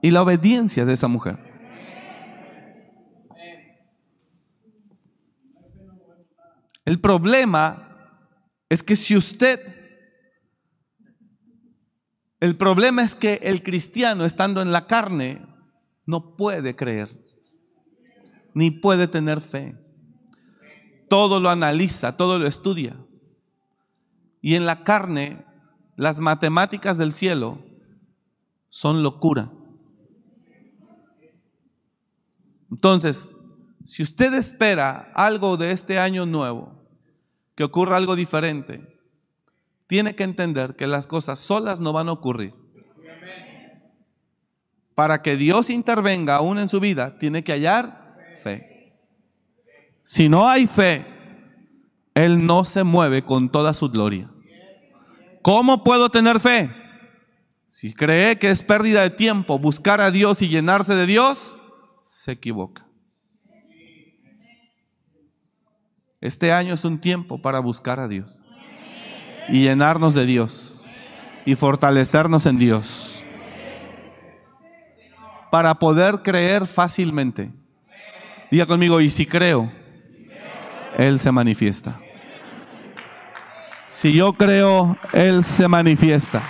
[0.00, 1.38] y la obediencia de esa mujer.
[6.86, 8.16] El problema
[8.70, 9.60] es que si usted,
[12.40, 15.57] el problema es que el cristiano estando en la carne
[16.08, 17.14] no puede creer,
[18.54, 19.76] ni puede tener fe.
[21.10, 22.96] Todo lo analiza, todo lo estudia.
[24.40, 25.44] Y en la carne,
[25.96, 27.58] las matemáticas del cielo
[28.70, 29.52] son locura.
[32.70, 33.36] Entonces,
[33.84, 36.72] si usted espera algo de este año nuevo,
[37.54, 38.98] que ocurra algo diferente,
[39.86, 42.54] tiene que entender que las cosas solas no van a ocurrir.
[44.98, 48.96] Para que Dios intervenga aún en su vida, tiene que hallar fe.
[50.02, 51.06] Si no hay fe,
[52.14, 54.28] Él no se mueve con toda su gloria.
[55.40, 56.72] ¿Cómo puedo tener fe?
[57.70, 61.56] Si cree que es pérdida de tiempo buscar a Dios y llenarse de Dios,
[62.04, 62.84] se equivoca.
[66.20, 68.36] Este año es un tiempo para buscar a Dios
[69.48, 70.82] y llenarnos de Dios
[71.46, 73.18] y fortalecernos en Dios
[75.50, 77.50] para poder creer fácilmente.
[78.50, 79.70] Diga conmigo, y si creo,
[80.96, 81.98] Él se manifiesta.
[83.88, 86.42] Si yo creo, Él se manifiesta.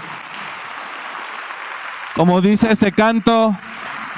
[2.14, 3.56] Como dice ese canto,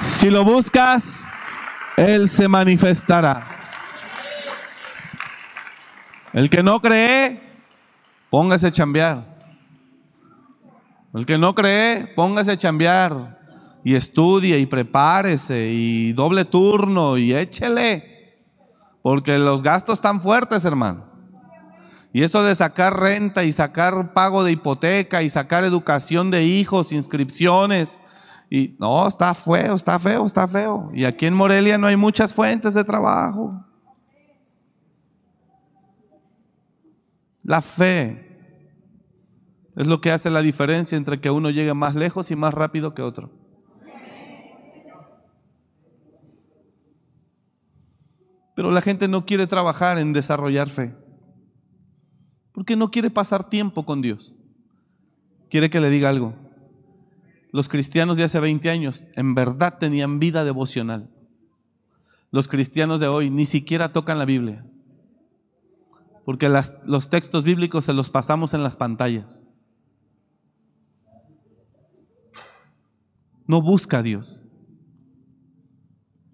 [0.01, 1.03] si lo buscas,
[1.97, 3.47] Él se manifestará.
[6.33, 7.41] El que no cree,
[8.29, 9.25] póngase a chambear.
[11.13, 13.40] El que no cree, póngase a chambear.
[13.83, 18.37] Y estudie y prepárese y doble turno y échele.
[19.01, 21.05] Porque los gastos están fuertes, hermano.
[22.13, 26.91] Y eso de sacar renta y sacar pago de hipoteca y sacar educación de hijos,
[26.91, 27.99] inscripciones.
[28.49, 30.91] Y no, está feo, está feo, está feo.
[30.93, 33.65] Y aquí en Morelia no hay muchas fuentes de trabajo.
[37.43, 38.31] La fe
[39.75, 42.93] es lo que hace la diferencia entre que uno llegue más lejos y más rápido
[42.93, 43.31] que otro.
[48.55, 50.93] Pero la gente no quiere trabajar en desarrollar fe.
[52.51, 54.33] Porque no quiere pasar tiempo con Dios.
[55.49, 56.33] Quiere que le diga algo.
[57.51, 61.09] Los cristianos de hace 20 años en verdad tenían vida devocional.
[62.31, 64.65] Los cristianos de hoy ni siquiera tocan la Biblia
[66.25, 66.49] porque
[66.85, 69.43] los textos bíblicos se los pasamos en las pantallas.
[73.47, 74.41] No busca a Dios.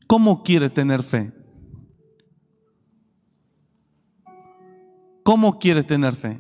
[0.06, 1.34] ¿Cómo quiere tener fe?
[5.28, 6.40] ¿Cómo quiere tener fe?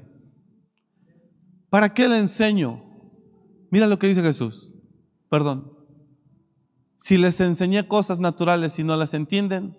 [1.69, 2.81] ¿Para qué le enseño?
[3.69, 4.71] Mira lo que dice Jesús.
[5.29, 5.73] Perdón.
[6.97, 9.77] Si les enseñé cosas naturales y no las entienden,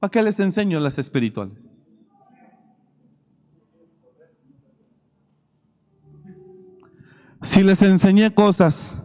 [0.00, 1.58] ¿Para qué les enseño las espirituales?
[7.42, 9.02] Si les enseñé cosas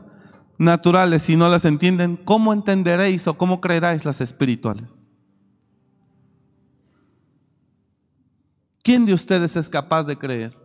[0.58, 5.03] naturales y no las entienden, ¿cómo entenderéis o cómo creeráis las espirituales?
[8.84, 10.56] ¿Quién de ustedes es capaz de creer?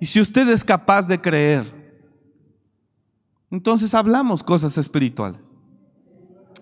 [0.00, 1.72] Y si usted es capaz de creer,
[3.50, 5.56] entonces hablamos cosas espirituales.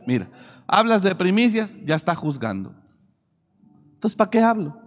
[0.07, 0.29] Mira,
[0.73, 2.73] Hablas de primicias, ya está juzgando.
[3.95, 4.81] Entonces, ¿para qué hablo?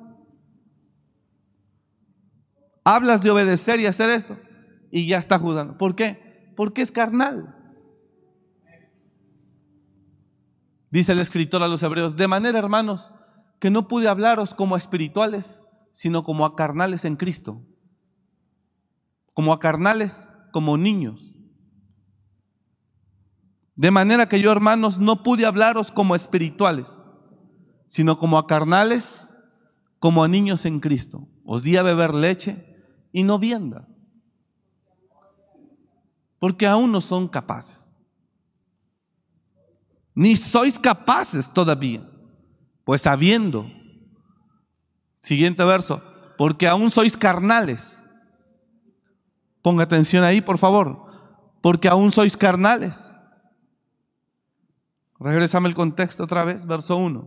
[2.86, 4.38] Hablas de obedecer y hacer esto
[4.92, 5.78] y ya está juzgando.
[5.78, 6.54] ¿Por qué?
[6.56, 7.54] Porque es carnal.
[10.90, 13.12] Dice el escritor a los hebreos, de manera, hermanos,
[13.64, 17.62] que no pude hablaros como espirituales, sino como a carnales en Cristo.
[19.34, 21.34] Como a carnales, como niños.
[23.78, 26.94] De manera que yo, hermanos, no pude hablaros como espirituales,
[27.88, 29.30] sino como a carnales,
[29.98, 31.26] como a niños en Cristo.
[31.46, 32.66] Os di a beber leche
[33.14, 33.88] y no vienda,
[36.38, 37.96] porque aún no son capaces.
[40.14, 42.13] Ni sois capaces todavía,
[42.84, 43.70] pues sabiendo,
[45.22, 46.02] siguiente verso,
[46.38, 48.00] porque aún sois carnales.
[49.62, 51.06] Ponga atención ahí, por favor,
[51.62, 53.14] porque aún sois carnales
[55.24, 57.26] Regresame el contexto otra vez, verso 1.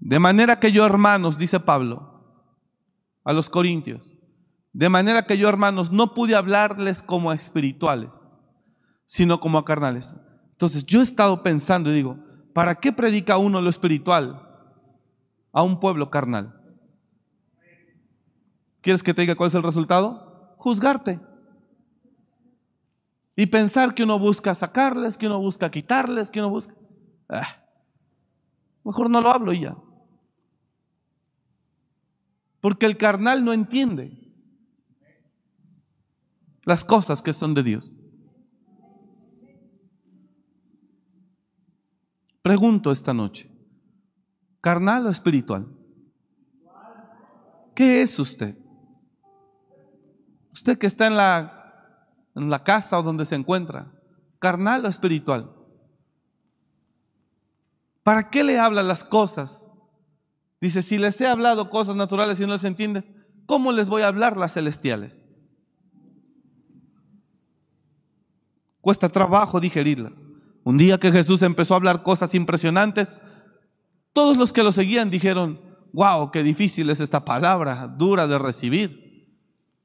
[0.00, 2.14] De manera que yo, hermanos, dice Pablo
[3.24, 4.10] a los corintios,
[4.72, 8.10] de manera que yo, hermanos, no pude hablarles como a espirituales,
[9.04, 10.14] sino como a carnales.
[10.52, 12.16] Entonces yo he estado pensando y digo,
[12.54, 14.45] ¿para qué predica uno lo espiritual
[15.56, 16.54] a un pueblo carnal?
[18.82, 20.54] ¿Quieres que te diga cuál es el resultado?
[20.58, 21.18] Juzgarte.
[23.34, 26.74] Y pensar que uno busca sacarles, que uno busca quitarles, que uno busca...
[27.30, 27.64] Ah,
[28.84, 29.74] mejor no lo hablo ya.
[32.60, 34.12] Porque el carnal no entiende
[36.64, 37.94] las cosas que son de Dios.
[42.42, 43.55] Pregunto esta noche,
[44.66, 45.64] ¿carnal o espiritual?
[47.72, 48.58] ¿Qué es usted?
[50.52, 53.92] Usted que está en la, en la casa o donde se encuentra,
[54.40, 55.54] ¿carnal o espiritual?
[58.02, 59.68] ¿Para qué le habla las cosas?
[60.60, 63.04] Dice, si les he hablado cosas naturales y no les entiende,
[63.46, 65.24] ¿cómo les voy a hablar las celestiales?
[68.80, 70.26] Cuesta trabajo digerirlas.
[70.64, 73.20] Un día que Jesús empezó a hablar cosas impresionantes,
[74.16, 75.60] todos los que lo seguían dijeron,
[75.92, 79.28] wow, qué difícil es esta palabra, dura de recibir.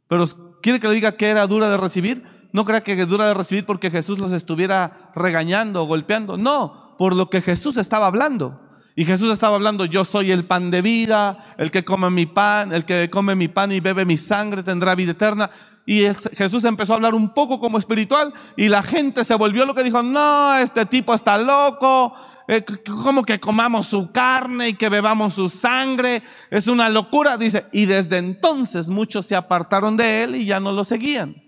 [0.07, 0.25] Pero
[0.61, 2.23] ¿quiere que le diga que era dura de recibir?
[2.53, 6.37] No crea que dura de recibir porque Jesús los estuviera regañando o golpeando.
[6.37, 8.57] No, por lo que Jesús estaba hablando.
[8.95, 12.71] Y Jesús estaba hablando, yo soy el pan de vida, el que come mi pan,
[12.71, 15.51] el que come mi pan y bebe mi sangre tendrá vida eterna.
[15.85, 16.03] Y
[16.37, 19.83] Jesús empezó a hablar un poco como espiritual y la gente se volvió lo que
[19.83, 22.13] dijo, no, este tipo está loco,
[22.53, 27.65] eh, como que comamos su carne y que bebamos su sangre, es una locura, dice.
[27.71, 31.41] Y desde entonces muchos se apartaron de él y ya no lo seguían.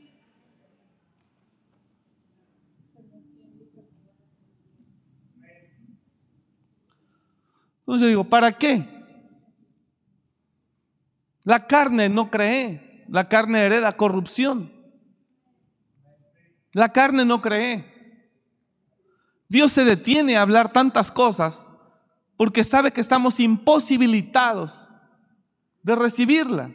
[7.80, 8.88] Entonces yo digo, ¿para qué?
[11.44, 14.72] La carne no cree, la carne hereda corrupción.
[16.72, 17.93] La carne no cree.
[19.54, 21.70] Dios se detiene a hablar tantas cosas
[22.38, 24.90] porque sabe que estamos imposibilitados
[25.84, 26.72] de recibirlas,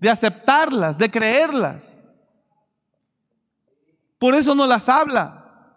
[0.00, 1.94] de aceptarlas, de creerlas.
[4.18, 5.76] Por eso no las habla,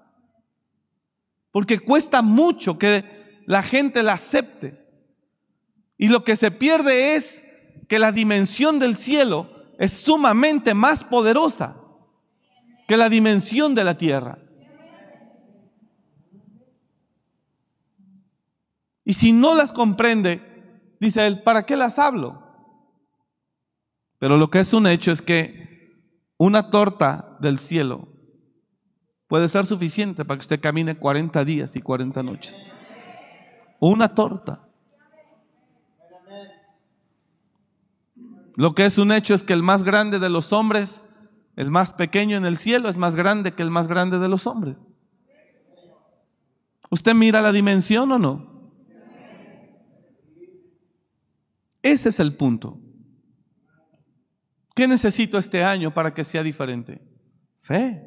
[1.52, 4.82] porque cuesta mucho que la gente la acepte.
[5.98, 7.44] Y lo que se pierde es
[7.90, 11.76] que la dimensión del cielo es sumamente más poderosa
[12.88, 14.40] que la dimensión de la tierra.
[19.10, 20.40] Y si no las comprende,
[21.00, 22.44] dice él, ¿para qué las hablo?
[24.20, 25.98] Pero lo que es un hecho es que
[26.38, 28.08] una torta del cielo
[29.28, 32.64] puede ser suficiente para que usted camine 40 días y 40 noches
[33.80, 34.68] una torta.
[38.58, 41.02] Lo que es un hecho es que el más grande de los hombres,
[41.56, 44.46] el más pequeño en el cielo, es más grande que el más grande de los
[44.46, 44.78] hombres.
[46.92, 48.59] ¿Usted mira la dimensión o no?
[51.82, 52.80] Ese es el punto.
[54.76, 57.02] ¿Qué necesito este año para que sea diferente?
[57.62, 58.02] Fe.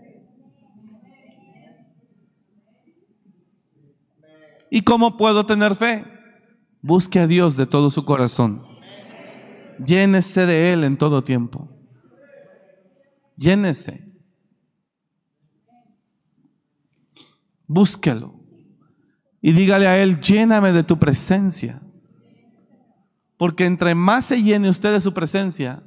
[4.70, 6.02] ¿Y cómo puedo tener fe?
[6.80, 8.66] Busque a Dios de todo su corazón.
[9.84, 11.68] Llénese de Él en todo tiempo.
[13.36, 14.10] Llénese.
[17.66, 18.40] Búsquelo.
[19.42, 21.81] Y dígale a Él, lléname de tu presencia.
[23.42, 25.82] Porque entre más se llene usted de su presencia,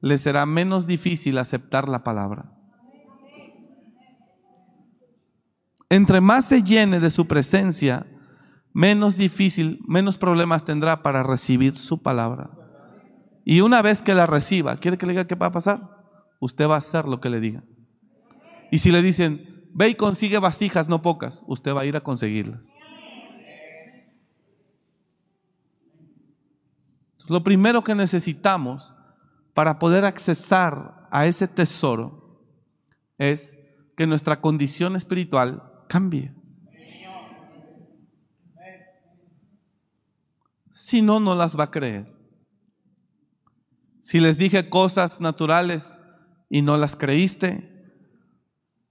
[0.00, 2.50] le será menos difícil aceptar la palabra.
[5.90, 8.04] Entre más se llene de su presencia,
[8.72, 12.50] menos difícil, menos problemas tendrá para recibir su palabra.
[13.44, 15.80] Y una vez que la reciba, ¿quiere que le diga qué va a pasar?
[16.40, 17.62] Usted va a hacer lo que le diga.
[18.72, 22.00] Y si le dicen, ve y consigue vasijas no pocas, usted va a ir a
[22.00, 22.72] conseguirlas.
[27.28, 28.94] Lo primero que necesitamos
[29.54, 32.42] para poder accesar a ese tesoro
[33.18, 33.58] es
[33.96, 36.32] que nuestra condición espiritual cambie.
[40.70, 42.06] Si no, no las va a creer.
[44.00, 46.00] Si les dije cosas naturales
[46.48, 47.92] y no las creíste,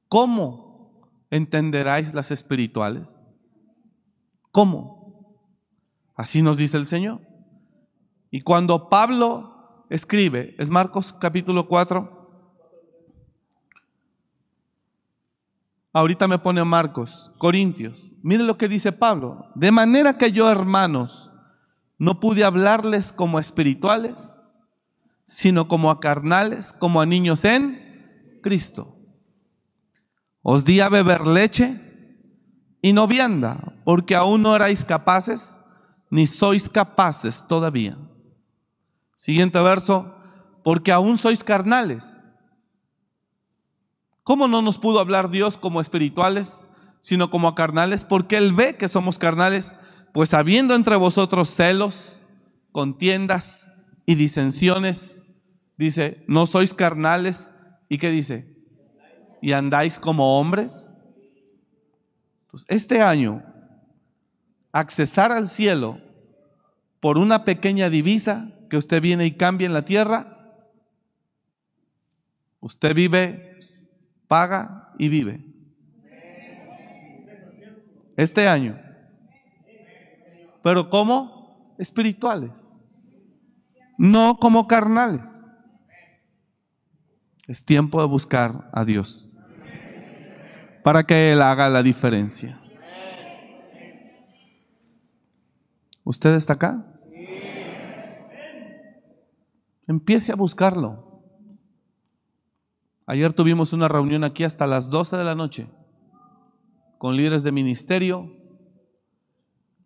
[0.10, 3.18] ¿cómo entenderáis las espirituales?
[4.52, 5.42] ¿Cómo?
[6.14, 7.27] Así nos dice el Señor.
[8.30, 12.18] Y cuando Pablo escribe, es Marcos capítulo 4,
[15.94, 21.32] ahorita me pone Marcos, Corintios, mire lo que dice Pablo, de manera que yo hermanos
[21.98, 24.36] no pude hablarles como espirituales,
[25.26, 28.96] sino como a carnales, como a niños en Cristo.
[30.42, 31.82] Os di a beber leche
[32.82, 35.60] y no vianda, porque aún no erais capaces,
[36.10, 37.98] ni sois capaces todavía.
[39.18, 40.14] Siguiente verso,
[40.64, 42.22] porque aún sois carnales.
[44.24, 46.64] ¿Cómo no nos pudo hablar Dios como espirituales,
[47.02, 48.06] sino como carnales?
[48.06, 49.76] Porque Él ve que somos carnales,
[50.14, 52.22] pues habiendo entre vosotros celos,
[52.72, 53.68] contiendas
[54.06, 55.24] y disensiones,
[55.78, 57.52] dice, no sois carnales,
[57.90, 58.56] ¿y qué dice?
[59.42, 60.92] ¿Y andáis como hombres?
[62.44, 63.44] Entonces, este año,
[64.72, 66.00] accesar al cielo
[67.00, 70.38] por una pequeña divisa que usted viene y cambia en la tierra,
[72.60, 73.60] usted vive,
[74.28, 75.46] paga y vive.
[78.16, 78.80] Este año.
[80.64, 82.52] Pero como espirituales,
[83.98, 85.24] no como carnales.
[87.48, 89.28] Es tiempo de buscar a Dios
[90.84, 92.62] para que Él haga la diferencia.
[96.06, 96.86] ¿Usted está acá?
[99.88, 101.24] Empiece a buscarlo.
[103.06, 105.70] Ayer tuvimos una reunión aquí hasta las 12 de la noche
[106.98, 108.30] con líderes de ministerio,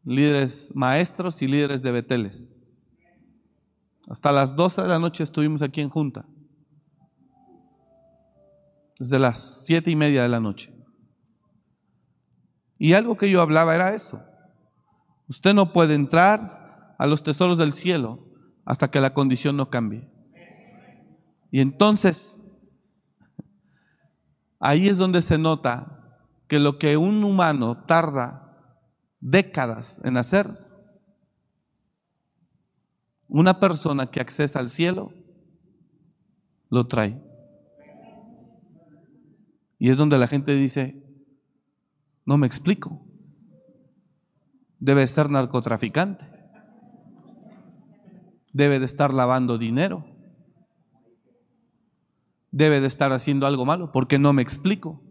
[0.04, 2.52] líderes maestros y líderes de Beteles.
[4.08, 6.26] Hasta las 12 de la noche estuvimos aquí en junta.
[8.98, 10.74] Desde las siete y media de la noche.
[12.80, 14.22] Y algo que yo hablaba era eso.
[15.28, 18.31] Usted no puede entrar a los tesoros del cielo
[18.66, 20.08] hasta que la condición no cambie.
[21.52, 22.40] Y entonces,
[24.60, 28.78] ahí es donde se nota que lo que un humano tarda
[29.20, 30.66] décadas en hacer,
[33.28, 35.14] una persona que accesa al cielo
[36.70, 37.22] lo trae.
[39.80, 41.04] Y es donde la gente dice,
[42.26, 43.02] no me explico,
[44.80, 46.31] debe ser narcotraficante
[48.54, 50.06] debe de estar lavando dinero,
[52.52, 55.02] debe de estar haciendo algo malo, porque no me explico.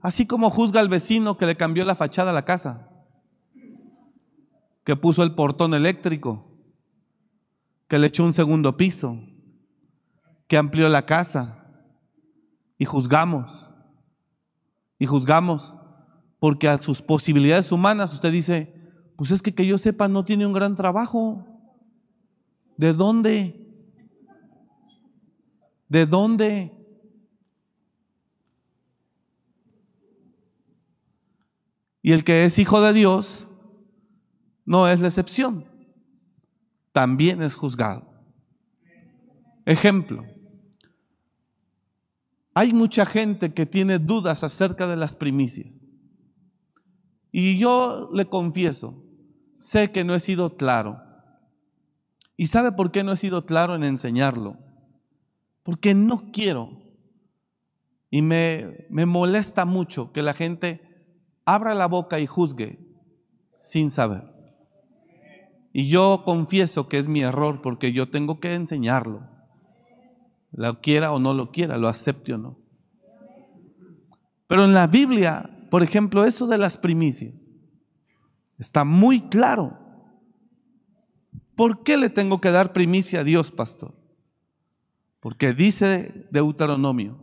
[0.00, 2.88] Así como juzga al vecino que le cambió la fachada a la casa,
[4.84, 6.46] que puso el portón eléctrico,
[7.88, 9.18] que le echó un segundo piso,
[10.46, 11.60] que amplió la casa,
[12.78, 13.68] y juzgamos,
[14.98, 15.74] y juzgamos,
[16.38, 18.74] porque a sus posibilidades humanas usted dice,
[19.16, 21.49] pues es que que yo sepa no tiene un gran trabajo.
[22.80, 23.60] ¿De dónde?
[25.86, 26.72] ¿De dónde?
[32.00, 33.46] Y el que es hijo de Dios
[34.64, 35.66] no es la excepción,
[36.92, 38.10] también es juzgado.
[39.66, 40.24] Ejemplo,
[42.54, 45.70] hay mucha gente que tiene dudas acerca de las primicias.
[47.30, 49.04] Y yo le confieso,
[49.58, 51.09] sé que no he sido claro.
[52.40, 54.56] ¿Y sabe por qué no he sido claro en enseñarlo?
[55.62, 56.70] Porque no quiero.
[58.08, 60.80] Y me, me molesta mucho que la gente
[61.44, 62.78] abra la boca y juzgue
[63.60, 64.22] sin saber.
[65.74, 69.20] Y yo confieso que es mi error porque yo tengo que enseñarlo.
[70.50, 72.56] Lo quiera o no lo quiera, lo acepte o no.
[74.46, 77.34] Pero en la Biblia, por ejemplo, eso de las primicias,
[78.56, 79.89] está muy claro.
[81.60, 83.92] ¿Por qué le tengo que dar primicia a Dios, pastor?
[85.20, 87.22] Porque dice Deuteronomio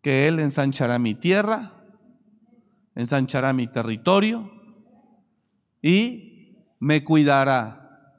[0.00, 1.74] que Él ensanchará mi tierra,
[2.94, 4.50] ensanchará mi territorio
[5.82, 8.14] y me cuidará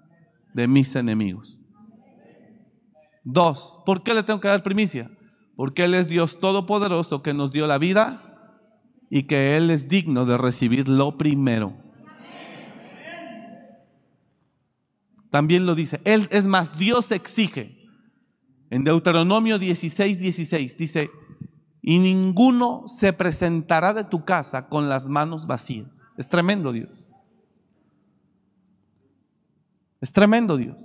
[0.54, 1.58] de mis enemigos.
[3.24, 5.10] Dos, ¿por qué le tengo que dar primicia?
[5.56, 8.62] Porque Él es Dios Todopoderoso que nos dio la vida
[9.10, 11.85] y que Él es digno de recibir lo primero.
[15.36, 16.00] También lo dice.
[16.06, 17.78] Él, es más, Dios exige.
[18.70, 21.10] En Deuteronomio 16, 16 dice,
[21.82, 26.00] y ninguno se presentará de tu casa con las manos vacías.
[26.16, 27.10] Es tremendo Dios.
[30.00, 30.78] Es tremendo Dios.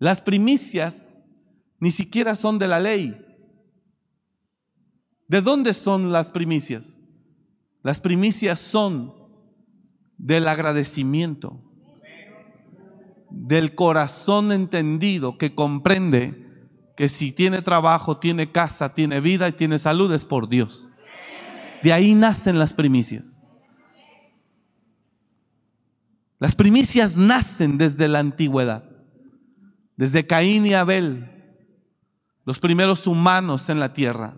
[0.00, 1.16] Las primicias
[1.78, 3.16] ni siquiera son de la ley.
[5.28, 6.98] ¿De dónde son las primicias?
[7.84, 9.14] Las primicias son
[10.18, 11.62] del agradecimiento,
[13.32, 16.42] del corazón entendido que comprende
[16.96, 20.86] que si tiene trabajo, tiene casa, tiene vida y tiene salud es por Dios.
[21.82, 23.36] De ahí nacen las primicias.
[26.38, 28.84] Las primicias nacen desde la antigüedad,
[29.96, 31.30] desde Caín y Abel,
[32.44, 34.36] los primeros humanos en la tierra.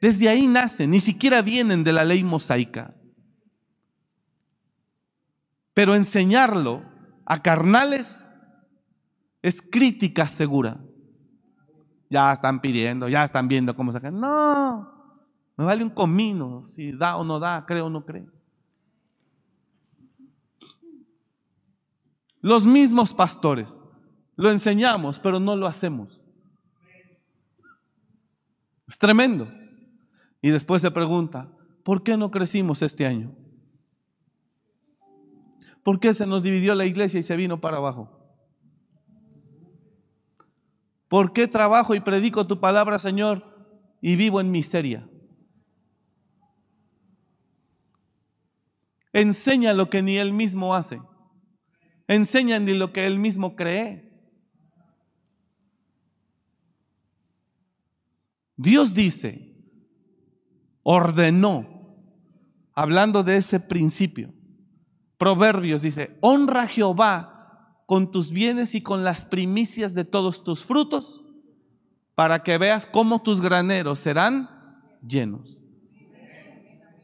[0.00, 2.94] Desde ahí nacen, ni siquiera vienen de la ley mosaica.
[5.74, 6.89] Pero enseñarlo
[7.30, 8.26] a carnales
[9.40, 10.80] es crítica segura.
[12.10, 14.18] Ya están pidiendo, ya están viendo cómo sacan.
[14.18, 15.22] No,
[15.56, 18.26] me vale un comino si da o no da, cree o no cree.
[22.40, 23.80] Los mismos pastores
[24.34, 26.20] lo enseñamos, pero no lo hacemos.
[28.88, 29.46] Es tremendo.
[30.42, 31.48] Y después se pregunta,
[31.84, 33.36] ¿por qué no crecimos este año?
[35.82, 38.20] ¿Por qué se nos dividió la iglesia y se vino para abajo?
[41.08, 43.42] ¿Por qué trabajo y predico tu palabra, Señor,
[44.00, 45.08] y vivo en miseria?
[49.12, 51.00] Enseña lo que ni él mismo hace.
[52.06, 54.10] Enseña ni lo que él mismo cree.
[58.56, 59.56] Dios dice,
[60.82, 61.66] ordenó,
[62.74, 64.32] hablando de ese principio.
[65.20, 70.64] Proverbios dice, honra a Jehová con tus bienes y con las primicias de todos tus
[70.64, 71.20] frutos,
[72.14, 74.48] para que veas cómo tus graneros serán
[75.06, 75.58] llenos.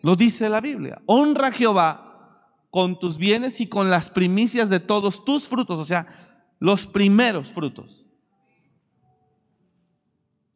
[0.01, 1.03] Lo dice la Biblia.
[1.05, 5.85] Honra a Jehová con tus bienes y con las primicias de todos tus frutos, o
[5.85, 6.07] sea,
[6.59, 8.07] los primeros frutos.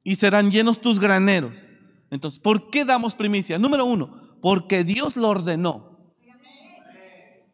[0.02, 1.52] Y serán llenos tus graneros.
[2.10, 3.58] Entonces, ¿por qué damos primicia?
[3.58, 5.89] Número uno, porque Dios lo ordenó.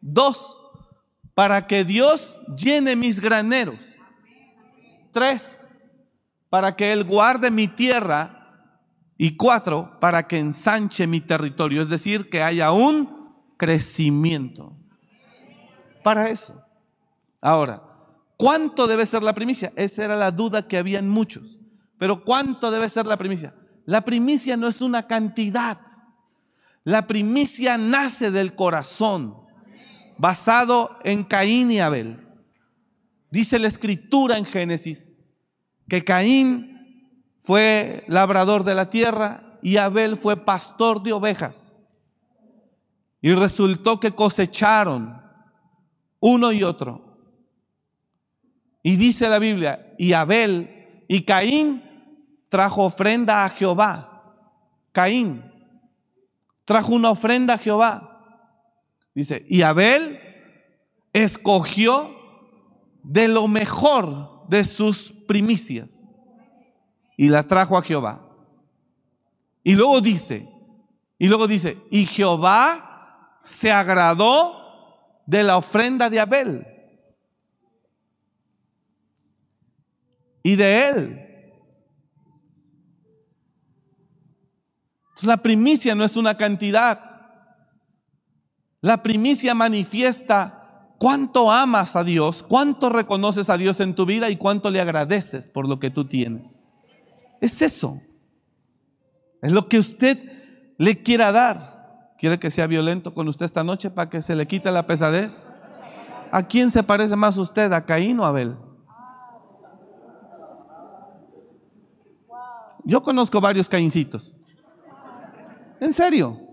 [0.01, 0.59] Dos,
[1.33, 3.79] para que Dios llene mis graneros.
[5.11, 5.59] Tres,
[6.49, 8.33] para que Él guarde mi tierra.
[9.17, 14.77] Y cuatro, para que ensanche mi territorio, es decir, que haya un crecimiento.
[16.03, 16.63] Para eso.
[17.41, 17.81] Ahora,
[18.37, 19.73] ¿cuánto debe ser la primicia?
[19.75, 21.57] Esa era la duda que había en muchos.
[21.97, 23.55] Pero ¿cuánto debe ser la primicia?
[23.85, 25.79] La primicia no es una cantidad.
[26.83, 29.35] La primicia nace del corazón,
[30.17, 32.19] basado en Caín y Abel.
[33.29, 35.13] Dice la escritura en Génesis
[35.87, 36.77] que Caín
[37.43, 41.75] fue labrador de la tierra y Abel fue pastor de ovejas.
[43.21, 45.21] Y resultó que cosecharon
[46.19, 47.17] uno y otro.
[48.83, 51.83] Y dice la Biblia, y Abel y Caín
[52.49, 54.23] trajo ofrenda a Jehová.
[54.91, 55.43] Caín
[56.65, 58.06] trajo una ofrenda a Jehová.
[59.17, 60.19] Dice, y Abel
[61.11, 62.15] escogió
[63.01, 66.07] de lo mejor de sus primicias
[67.17, 68.29] y la trajo a Jehová.
[69.63, 70.47] Y luego dice,
[71.17, 74.53] y luego dice, y Jehová se agradó
[75.25, 76.67] de la ofrenda de Abel
[80.43, 81.27] y de él
[85.23, 87.06] La primicia no es una cantidad.
[88.81, 94.37] La primicia manifiesta cuánto amas a Dios, cuánto reconoces a Dios en tu vida y
[94.37, 96.59] cuánto le agradeces por lo que tú tienes.
[97.41, 98.01] Es eso.
[99.41, 101.77] Es lo que usted le quiera dar.
[102.17, 105.45] ¿Quiere que sea violento con usted esta noche para que se le quite la pesadez?
[106.31, 108.55] ¿A quién se parece más usted, a Caín o a Abel?
[112.83, 114.33] Yo conozco varios Caíncitos.
[115.79, 116.46] En serio.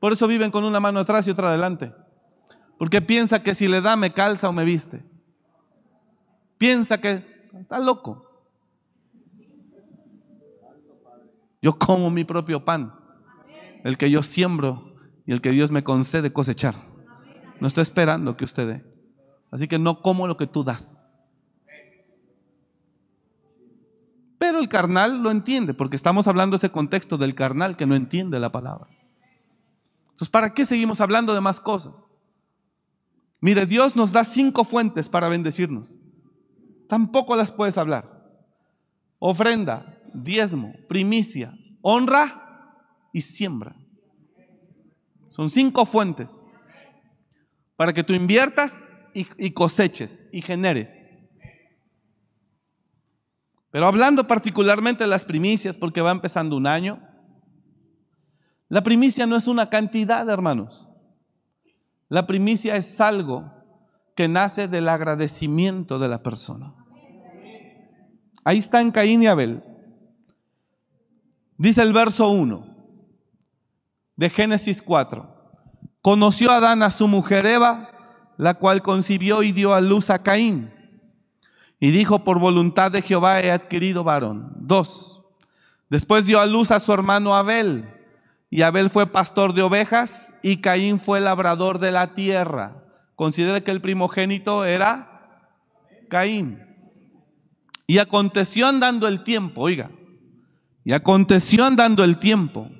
[0.00, 1.92] Por eso viven con una mano atrás y otra adelante.
[2.78, 5.02] Porque piensa que si le da me calza o me viste.
[6.58, 7.24] Piensa que
[7.58, 8.26] está loco.
[11.62, 12.94] Yo como mi propio pan,
[13.82, 14.94] el que yo siembro
[15.26, 16.74] y el que Dios me concede cosechar.
[17.60, 18.84] No estoy esperando que usted dé.
[19.50, 21.02] Así que no como lo que tú das.
[24.38, 27.96] Pero el carnal lo entiende, porque estamos hablando de ese contexto del carnal que no
[27.96, 28.86] entiende la palabra.
[30.16, 31.92] Entonces, ¿para qué seguimos hablando de más cosas?
[33.38, 35.94] Mire, Dios nos da cinco fuentes para bendecirnos.
[36.88, 38.10] Tampoco las puedes hablar.
[39.18, 42.72] Ofrenda, diezmo, primicia, honra
[43.12, 43.76] y siembra.
[45.28, 46.42] Son cinco fuentes
[47.76, 51.06] para que tú inviertas y, coseches y generes.
[53.70, 57.06] Pero hablando particularmente de las primicias, porque va empezando un año,
[58.68, 60.88] la primicia no es una cantidad, hermanos.
[62.08, 63.52] La primicia es algo
[64.14, 66.74] que nace del agradecimiento de la persona.
[68.44, 69.62] Ahí está en Caín y Abel.
[71.58, 72.76] Dice el verso 1
[74.16, 75.34] de Génesis 4.
[76.00, 77.90] Conoció Adán a su mujer Eva,
[78.36, 80.72] la cual concibió y dio a luz a Caín.
[81.80, 84.52] Y dijo, por voluntad de Jehová he adquirido varón.
[84.60, 85.22] Dos.
[85.90, 87.95] Después dio a luz a su hermano Abel.
[88.56, 92.84] Y Abel fue pastor de ovejas y Caín fue labrador de la tierra.
[93.14, 95.42] Considera que el primogénito era
[96.08, 96.64] Caín.
[97.86, 99.90] Y aconteció andando el tiempo, oiga,
[100.86, 102.70] y aconteció andando el tiempo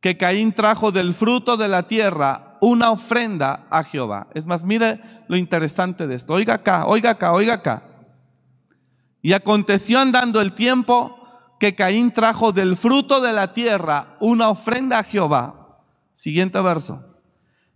[0.00, 4.28] que Caín trajo del fruto de la tierra una ofrenda a Jehová.
[4.32, 6.32] Es más, mire lo interesante de esto.
[6.32, 7.82] Oiga acá, oiga acá, oiga acá.
[9.20, 11.23] Y aconteció andando el tiempo
[11.58, 15.80] que Caín trajo del fruto de la tierra una ofrenda a Jehová.
[16.14, 17.02] Siguiente verso.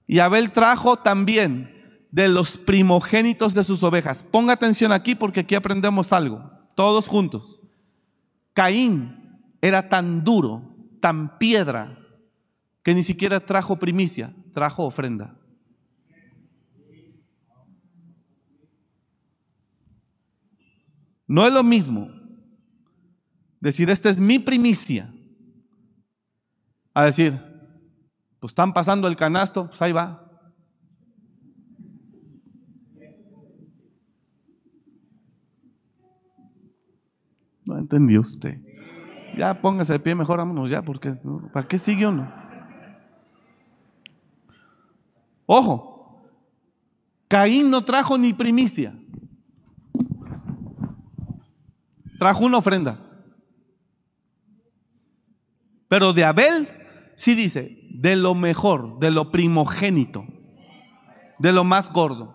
[0.06, 4.22] Y Abel trajo también de los primogénitos de sus ovejas.
[4.22, 7.60] Ponga atención aquí porque aquí aprendemos algo, todos juntos.
[8.54, 11.98] Caín era tan duro, tan piedra,
[12.82, 15.36] que ni siquiera trajo primicia, trajo ofrenda.
[21.26, 22.17] No es lo mismo
[23.60, 25.12] decir, esta es mi primicia,
[26.94, 27.38] a decir,
[28.40, 30.24] pues están pasando el canasto, pues ahí va.
[37.64, 38.60] No entendió usted.
[39.36, 41.12] Ya póngase de pie, mejor vámonos ya, porque
[41.52, 42.32] ¿para qué sigue uno?
[45.46, 46.28] Ojo,
[47.28, 48.98] Caín no trajo ni primicia.
[52.18, 53.07] Trajo una ofrenda.
[55.88, 56.68] Pero de Abel
[57.16, 60.24] sí dice, de lo mejor, de lo primogénito,
[61.38, 62.34] de lo más gordo.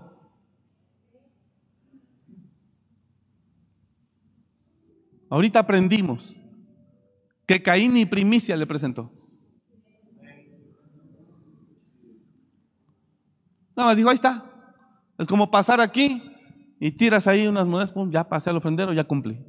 [5.29, 6.35] Ahorita aprendimos
[7.47, 9.11] que Caín ni primicia le presentó.
[13.75, 14.45] Nada más dijo, ahí está.
[15.17, 16.21] Es como pasar aquí
[16.79, 19.39] y tiras ahí unas monedas, pum, ya pasé al ofrendero, ya cumplí.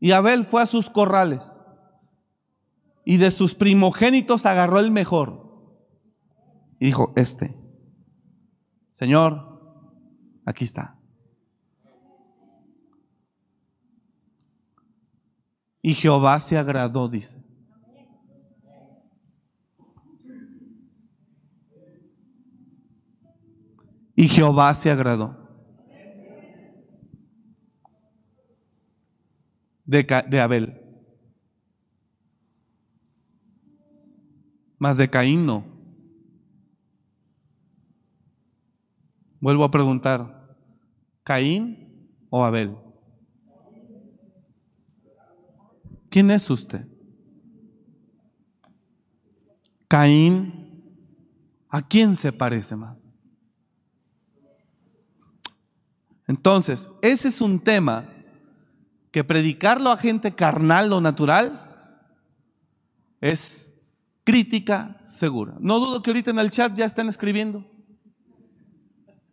[0.00, 1.42] Y Abel fue a sus corrales
[3.04, 5.48] y de sus primogénitos agarró el mejor.
[6.78, 7.56] Y dijo, este,
[8.92, 9.96] Señor,
[10.44, 10.98] aquí está.
[15.80, 17.42] Y Jehová se agradó, dice.
[24.14, 25.47] Y Jehová se agradó.
[29.88, 30.78] De, de, Abel.
[34.78, 35.64] Más de Caín no.
[39.40, 40.54] Vuelvo a preguntar,
[41.24, 42.76] ¿Caín o Abel?
[46.10, 46.86] ¿Quién es usted?
[49.88, 50.84] Caín,
[51.70, 53.10] ¿a quién se parece más?
[56.26, 58.17] Entonces, ese es un tema
[59.10, 61.64] que predicarlo a gente carnal o natural
[63.20, 63.72] es
[64.24, 65.54] crítica segura.
[65.60, 67.64] No dudo que ahorita en el chat ya estén escribiendo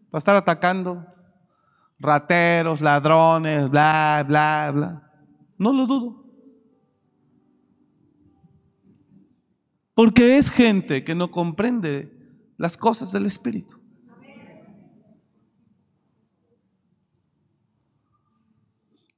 [0.09, 1.05] para estar atacando
[1.99, 5.11] rateros, ladrones, bla, bla, bla.
[5.57, 6.25] No lo dudo.
[9.93, 12.11] Porque es gente que no comprende
[12.57, 13.74] las cosas del Espíritu.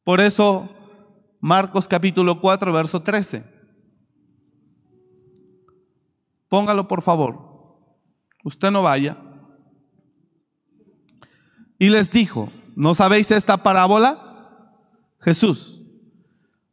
[0.07, 0.69] Por eso,
[1.41, 3.43] Marcos capítulo 4, verso 13.
[6.47, 7.37] Póngalo por favor.
[8.41, 9.17] Usted no vaya.
[11.77, 14.71] Y les dijo, ¿no sabéis esta parábola?
[15.19, 15.83] Jesús,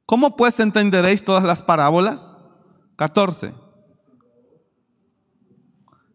[0.06, 2.38] ¿cómo pues entenderéis todas las parábolas?
[2.94, 3.52] 14.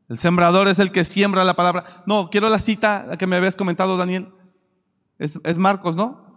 [0.07, 2.01] El sembrador es el que siembra la palabra.
[2.05, 4.31] No, quiero la cita que me habías comentado, Daniel.
[5.17, 6.28] Es, es Marcos, ¿no?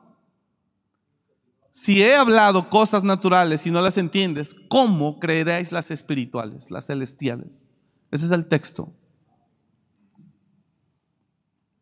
[1.72, 7.62] Si he hablado cosas naturales y no las entiendes, ¿cómo creeréis las espirituales, las celestiales?
[8.10, 8.92] Ese es el texto.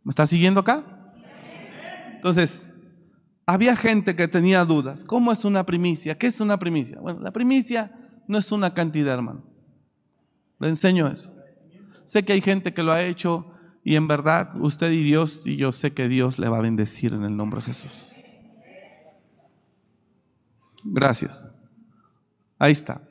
[0.04, 0.84] ¿Me está siguiendo acá?
[2.14, 2.72] Entonces,
[3.46, 5.04] había gente que tenía dudas.
[5.04, 6.16] ¿Cómo es una primicia?
[6.16, 7.00] ¿Qué es una primicia?
[7.00, 7.90] Bueno, la primicia
[8.28, 9.42] no es una cantidad, hermano.
[10.60, 11.34] Le enseño eso.
[12.04, 15.56] Sé que hay gente que lo ha hecho y en verdad usted y Dios, y
[15.56, 18.09] yo sé que Dios le va a bendecir en el nombre de Jesús.
[20.84, 21.54] Gracias.
[22.58, 23.02] Ahí está.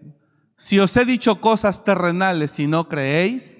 [0.55, 3.57] Si os he dicho cosas terrenales y no creéis,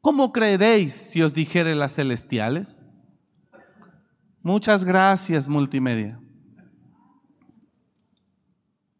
[0.00, 2.80] ¿cómo creeréis si os dijere las celestiales?
[4.42, 6.18] Muchas gracias, multimedia.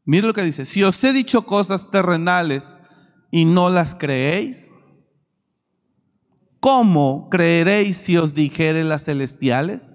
[0.05, 2.80] Mire lo que dice, si os he dicho cosas terrenales
[3.30, 4.70] y no las creéis,
[6.61, 9.94] ¿cómo creeréis si os dijere las celestiales?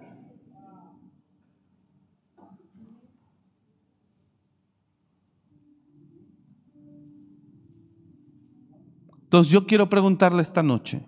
[9.34, 11.04] Entonces yo quiero preguntarle esta noche,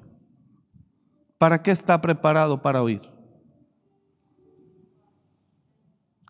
[1.37, 3.03] ¿para qué está preparado para oír?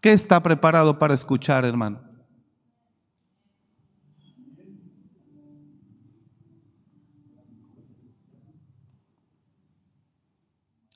[0.02, 2.02] ¿Qué está preparado para escuchar, hermano?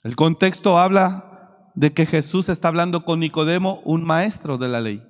[0.04, 5.02] El contexto habla de que Jesús está hablando con Nicodemo, un maestro de la ley.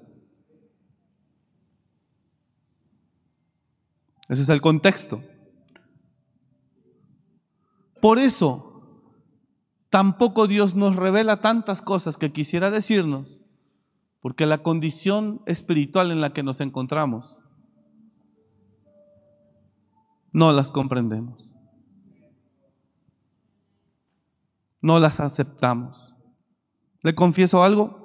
[4.28, 5.24] Ese es el contexto.
[8.02, 8.84] Por eso,
[9.90, 13.40] tampoco Dios nos revela tantas cosas que quisiera decirnos,
[14.22, 17.38] porque la condición espiritual en la que nos encontramos
[20.32, 21.50] no las comprendemos.
[24.82, 26.14] No las aceptamos.
[27.02, 28.00] ¿Le confieso algo?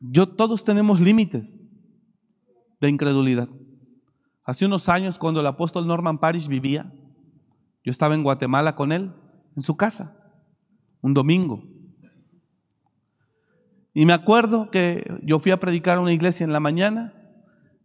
[0.00, 1.56] Yo todos tenemos límites
[2.80, 3.48] de incredulidad.
[4.44, 6.92] Hace unos años cuando el apóstol Norman Parish vivía,
[7.84, 9.12] yo estaba en Guatemala con él,
[9.56, 10.16] en su casa,
[11.00, 11.62] un domingo.
[13.94, 17.12] Y me acuerdo que yo fui a predicar a una iglesia en la mañana,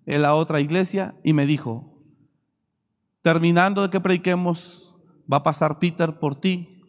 [0.05, 1.99] en la otra iglesia, y me dijo,
[3.21, 4.95] terminando de que prediquemos,
[5.31, 6.81] va a pasar Peter por ti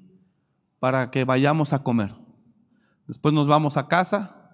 [0.79, 2.15] para que vayamos a comer.
[3.09, 4.53] Después nos vamos a casa,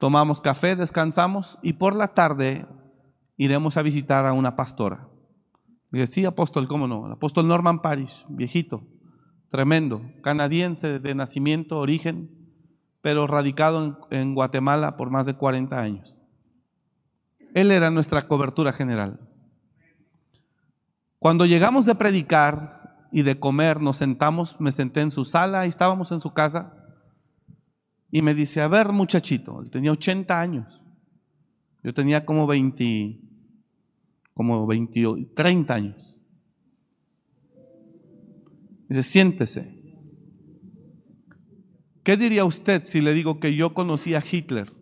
[0.00, 2.66] tomamos café, descansamos y por la tarde
[3.36, 5.08] iremos a visitar a una pastora.
[5.90, 7.06] Dije, sí, apóstol, ¿cómo no?
[7.06, 8.82] El apóstol Norman Parish, viejito,
[9.50, 12.30] tremendo, canadiense de nacimiento, origen,
[13.00, 16.16] pero radicado en, en, Guatemala por más de 40 años.
[17.54, 19.20] Él era nuestra cobertura general.
[21.18, 25.70] Cuando llegamos de predicar y de comer, nos sentamos, me senté en su sala y
[25.70, 26.74] estábamos en su casa,
[28.10, 30.82] y me dice, a ver muchachito, él tenía 80 años,
[31.82, 33.20] yo tenía como 20,
[34.38, 36.16] como 20, 30 años.
[38.88, 39.82] Dice, siéntese.
[42.04, 44.72] ¿Qué diría usted si le digo que yo conocí a Hitler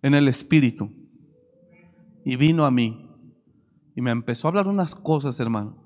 [0.00, 0.90] en el espíritu
[2.24, 3.10] y vino a mí
[3.94, 5.84] y me empezó a hablar unas cosas, hermano?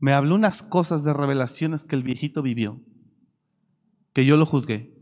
[0.00, 2.80] Me habló unas cosas de revelaciones que el viejito vivió
[4.12, 4.92] que yo lo juzgué.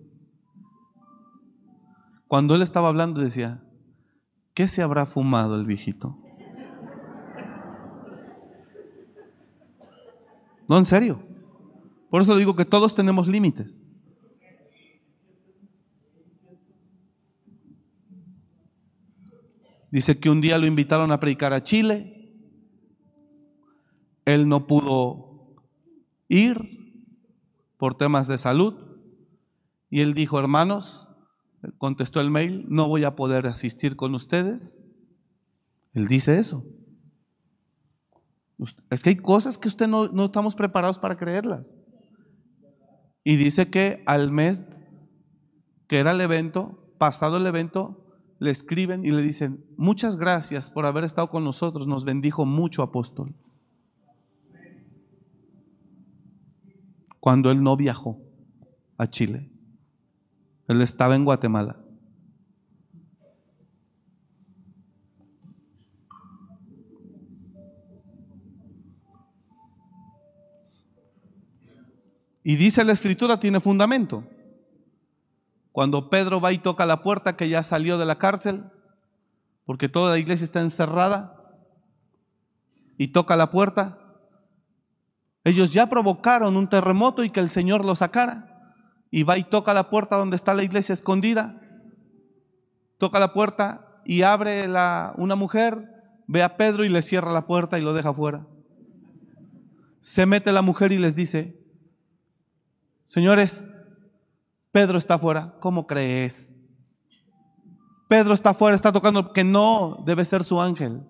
[2.28, 3.62] Cuando él estaba hablando decía,
[4.54, 6.16] ¿qué se habrá fumado el viejito?
[10.68, 11.20] No, en serio.
[12.11, 13.82] Por eso digo que todos tenemos límites.
[19.90, 22.32] Dice que un día lo invitaron a predicar a Chile.
[24.24, 25.56] Él no pudo
[26.28, 27.02] ir
[27.76, 28.89] por temas de salud.
[29.91, 31.09] Y él dijo, hermanos,
[31.78, 34.74] contestó el mail, no voy a poder asistir con ustedes.
[35.93, 36.64] Él dice eso.
[38.91, 41.74] Es que hay cosas que usted no, no estamos preparados para creerlas.
[43.24, 44.66] Y dice que al mes
[45.91, 48.07] que era el evento, pasado el evento,
[48.38, 52.82] le escriben y le dicen, muchas gracias por haber estado con nosotros, nos bendijo mucho
[52.82, 53.34] apóstol.
[57.18, 58.18] Cuando él no viajó
[58.97, 59.49] a Chile.
[60.70, 61.74] Él estaba en Guatemala.
[72.44, 74.22] Y dice la escritura, tiene fundamento.
[75.72, 78.62] Cuando Pedro va y toca la puerta que ya salió de la cárcel,
[79.64, 81.52] porque toda la iglesia está encerrada,
[82.96, 83.98] y toca la puerta,
[85.42, 88.49] ellos ya provocaron un terremoto y que el Señor lo sacara.
[89.11, 91.61] Y va y toca la puerta donde está la iglesia escondida.
[92.98, 95.88] Toca la puerta y abre la, una mujer,
[96.26, 98.46] ve a Pedro y le cierra la puerta y lo deja fuera.
[100.00, 101.61] Se mete la mujer y les dice,
[103.06, 103.62] señores,
[104.72, 106.48] Pedro está fuera, ¿cómo crees?
[108.08, 111.02] Pedro está fuera, está tocando, que no debe ser su ángel.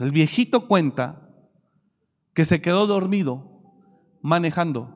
[0.00, 1.25] el viejito cuenta
[2.36, 3.50] que se quedó dormido
[4.20, 4.94] manejando,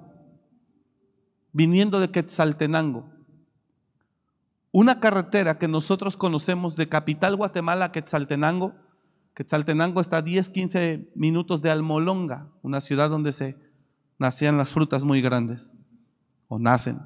[1.53, 3.11] viniendo de Quetzaltenango,
[4.73, 8.75] una carretera que nosotros conocemos de Capital Guatemala a Quetzaltenango.
[9.35, 13.57] Quetzaltenango está a 10, 15 minutos de Almolonga, una ciudad donde se
[14.19, 15.71] nacían las frutas muy grandes,
[16.47, 17.01] o nacen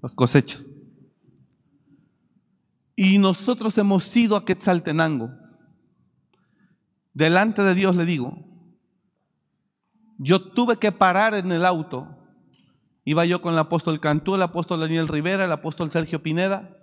[0.00, 0.66] las cosechas.
[2.96, 5.30] Y nosotros hemos ido a Quetzaltenango.
[7.12, 8.53] Delante de Dios le digo,
[10.24, 12.08] yo tuve que parar en el auto.
[13.04, 16.78] Iba yo con el apóstol Cantú, el apóstol Daniel Rivera, el apóstol Sergio Pineda,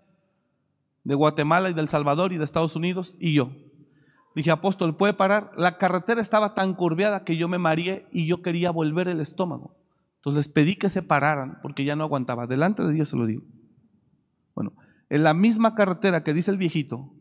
[1.03, 3.49] de Guatemala y del Salvador y de Estados Unidos, y yo.
[4.35, 5.51] Dije, apóstol, ¿puede parar?
[5.57, 9.75] La carretera estaba tan curveada que yo me mareé y yo quería volver el estómago.
[10.17, 12.45] Entonces les pedí que se pararan porque ya no aguantaba.
[12.45, 13.41] Delante de Dios se lo digo.
[14.53, 14.73] Bueno,
[15.09, 17.11] en la misma carretera que dice el viejito,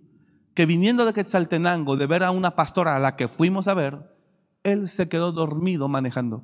[0.54, 4.19] que viniendo de Quetzaltenango de ver a una pastora a la que fuimos a ver,
[4.62, 6.42] él se quedó dormido manejando.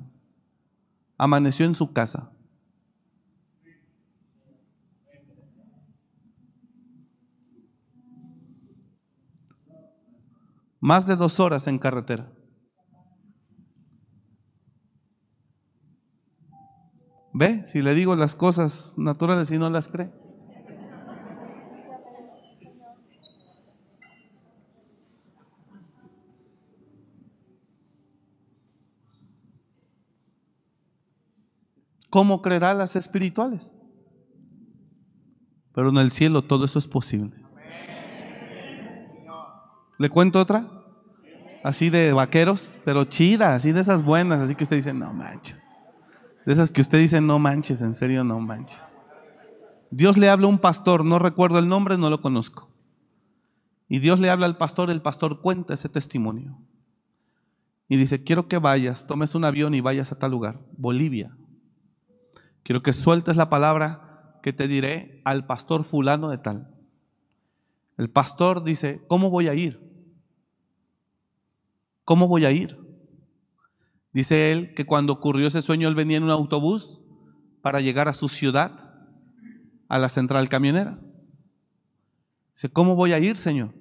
[1.17, 2.31] Amaneció en su casa.
[10.79, 12.31] Más de dos horas en carretera.
[17.33, 17.65] ¿Ve?
[17.65, 20.11] Si le digo las cosas naturales y no las cree.
[32.09, 33.73] ¿Cómo creerá las espirituales?
[35.73, 37.35] Pero en el cielo todo eso es posible.
[39.97, 40.65] ¿Le cuento otra?
[41.63, 45.63] Así de vaqueros, pero chida, así de esas buenas, así que usted dice, no manches.
[46.45, 48.81] De esas que usted dice, no manches, en serio, no manches.
[49.89, 52.69] Dios le habla a un pastor, no recuerdo el nombre, no lo conozco.
[53.89, 56.57] Y Dios le habla al pastor, el pastor cuenta ese testimonio.
[57.89, 61.35] Y dice, quiero que vayas, tomes un avión y vayas a tal lugar, Bolivia.
[62.67, 66.67] Quiero que sueltes la palabra que te diré al pastor fulano de tal.
[67.97, 69.79] El pastor dice, ¿cómo voy a ir?
[72.03, 72.77] ¿Cómo voy a ir?
[74.11, 76.99] Dice él que cuando ocurrió ese sueño él venía en un autobús
[77.61, 78.99] para llegar a su ciudad,
[79.87, 80.99] a la central camionera.
[82.53, 83.73] Dice, ¿cómo voy a ir, Señor?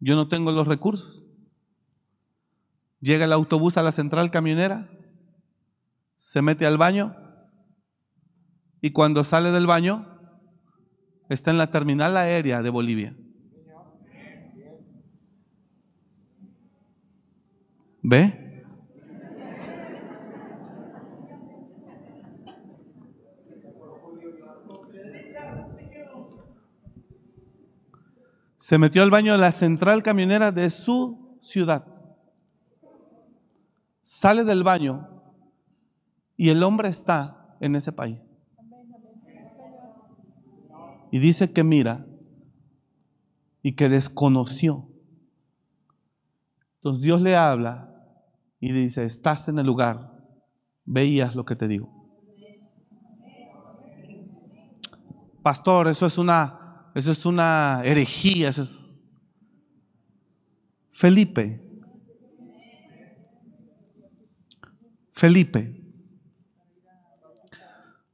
[0.00, 1.22] Yo no tengo los recursos.
[2.98, 4.90] Llega el autobús a la central camionera,
[6.16, 7.22] se mete al baño
[8.82, 10.04] y cuando sale del baño
[11.28, 13.16] está en la terminal aérea de Bolivia.
[18.02, 18.64] ¿Ve?
[28.56, 31.86] Se metió al baño de la central camionera de su ciudad.
[34.02, 35.22] Sale del baño
[36.36, 38.18] y el hombre está en ese país.
[41.12, 42.06] Y dice que mira
[43.62, 44.88] y que desconoció.
[46.76, 47.94] Entonces Dios le habla
[48.58, 50.10] y dice, estás en el lugar,
[50.86, 52.02] veías lo que te digo.
[55.42, 58.50] Pastor, eso es una, eso es una herejía.
[60.92, 61.62] Felipe,
[65.12, 65.81] Felipe,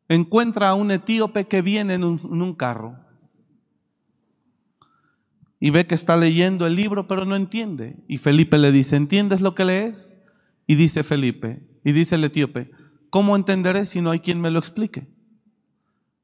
[0.09, 2.97] encuentra a un etíope que viene en un, carro
[5.61, 7.97] y ve que está leyendo el libro, pero no entiende.
[8.09, 10.17] Y Felipe le dice, ¿entiendes lo que lees?
[10.67, 12.71] Y dice Felipe, y dice el etíope,
[13.11, 15.09] ¿cómo entenderé si no hay quien me lo explique?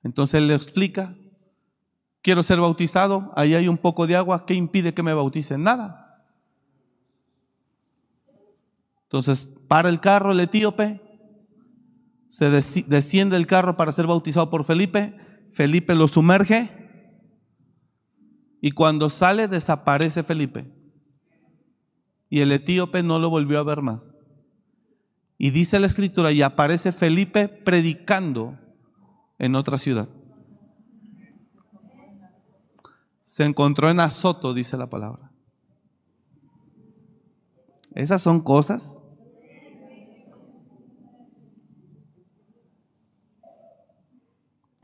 [0.02, 1.14] Entonces él le explica,
[2.22, 5.58] quiero ser bautizado, ahí hay un poco de agua, ¿qué impide que me bautice?
[5.58, 6.22] Nada.
[9.04, 11.00] Entonces para el carro el etíope,
[12.34, 15.16] se desciende el carro para ser bautizado por Felipe,
[15.52, 16.68] Felipe lo sumerge
[18.60, 20.68] y cuando sale desaparece Felipe.
[22.28, 24.02] Y el etíope no lo volvió a ver más.
[25.38, 28.58] Y dice la escritura, y aparece Felipe predicando
[29.38, 30.08] en otra ciudad.
[33.22, 35.30] se encontró en Azoto, dice la palabra.
[37.94, 38.98] Esas son cosas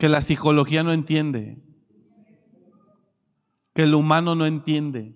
[0.01, 1.61] que la psicología no entiende,
[3.75, 5.13] que el humano no entiende.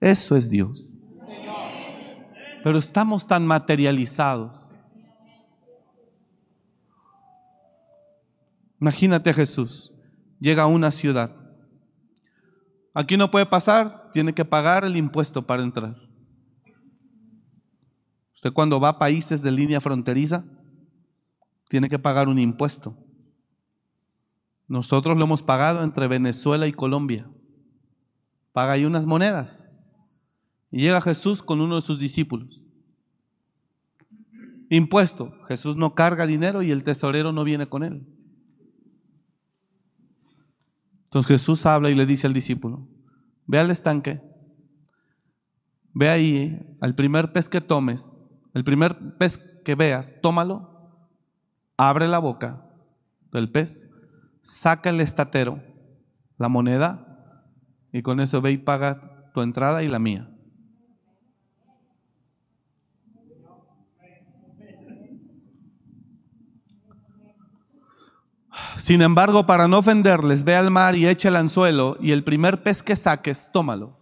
[0.00, 0.92] Eso es Dios.
[2.64, 4.60] Pero estamos tan materializados.
[8.80, 9.92] Imagínate Jesús,
[10.40, 11.30] llega a una ciudad.
[12.92, 15.94] Aquí no puede pasar, tiene que pagar el impuesto para entrar.
[18.34, 20.44] Usted cuando va a países de línea fronteriza,
[21.72, 22.94] tiene que pagar un impuesto.
[24.68, 27.30] Nosotros lo hemos pagado entre Venezuela y Colombia.
[28.52, 29.66] Paga ahí unas monedas.
[30.70, 32.60] Y llega Jesús con uno de sus discípulos.
[34.68, 35.32] Impuesto.
[35.48, 38.06] Jesús no carga dinero y el tesorero no viene con él.
[41.04, 42.86] Entonces Jesús habla y le dice al discípulo,
[43.46, 44.20] ve al estanque,
[45.94, 48.10] ve ahí al primer pez que tomes,
[48.52, 50.71] el primer pez que veas, tómalo
[51.76, 52.64] abre la boca
[53.32, 53.88] del pez,
[54.42, 55.62] saca el estatero,
[56.38, 57.12] la moneda,
[57.92, 60.28] y con eso ve y paga tu entrada y la mía.
[68.76, 72.62] Sin embargo, para no ofenderles, ve al mar y echa el anzuelo, y el primer
[72.62, 73.98] pez que saques, tómalo.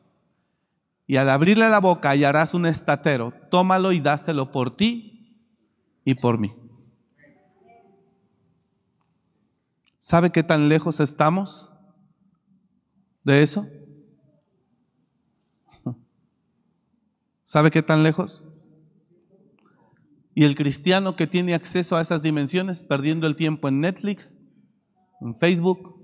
[1.06, 5.44] Y al abrirle la boca hallarás un estatero, tómalo y dáselo por ti
[6.04, 6.52] y por mí.
[10.10, 11.70] ¿Sabe qué tan lejos estamos
[13.22, 13.68] de eso?
[17.44, 18.42] ¿Sabe qué tan lejos?
[20.34, 24.34] Y el cristiano que tiene acceso a esas dimensiones, perdiendo el tiempo en Netflix,
[25.20, 26.02] en Facebook,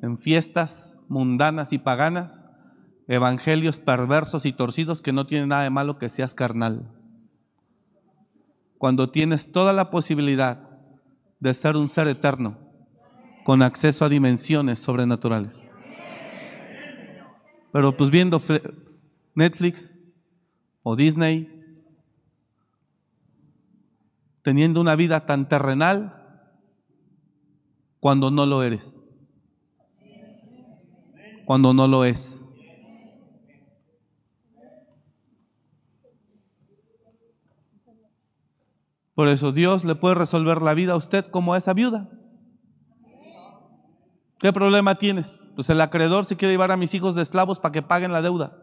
[0.00, 2.46] en fiestas mundanas y paganas,
[3.08, 6.90] evangelios perversos y torcidos que no tienen nada de malo que seas carnal.
[8.78, 10.66] Cuando tienes toda la posibilidad
[11.40, 12.71] de ser un ser eterno,
[13.44, 15.62] con acceso a dimensiones sobrenaturales.
[17.72, 18.40] Pero pues viendo
[19.34, 19.92] Netflix
[20.82, 21.48] o Disney,
[24.42, 26.18] teniendo una vida tan terrenal
[28.00, 28.94] cuando no lo eres,
[31.44, 32.40] cuando no lo es.
[39.14, 42.10] Por eso Dios le puede resolver la vida a usted como a esa viuda.
[44.42, 45.40] ¿Qué problema tienes?
[45.54, 48.22] Pues el acreedor se quiere llevar a mis hijos de esclavos para que paguen la
[48.22, 48.58] deuda.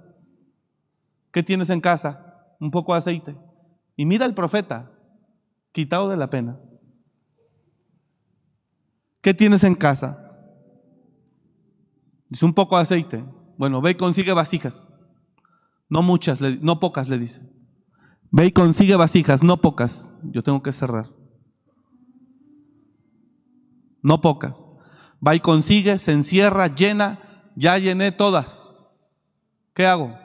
[1.32, 2.36] ¿Qué tienes en casa?
[2.60, 3.38] Un poco de aceite.
[3.96, 4.92] Y mira el profeta,
[5.72, 6.60] quitado de la pena.
[9.22, 10.36] ¿Qué tienes en casa?
[12.28, 13.24] Dice un poco de aceite.
[13.58, 14.86] Bueno, ve y consigue vasijas.
[15.88, 17.42] No muchas, no pocas, le dice.
[18.32, 20.14] Ve y consigue vasijas, no pocas.
[20.24, 21.08] Yo tengo que cerrar.
[24.02, 24.66] No pocas.
[25.26, 27.20] Va y consigue, se encierra, llena,
[27.56, 28.74] ya llené todas.
[29.74, 30.18] ¿Qué hago?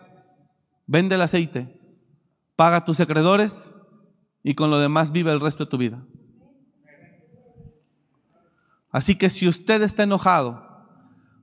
[0.87, 1.81] Vende el aceite,
[2.57, 3.71] paga tus acreedores
[4.43, 6.05] y con lo demás vive el resto de tu vida.
[8.91, 10.63] Así que si usted está enojado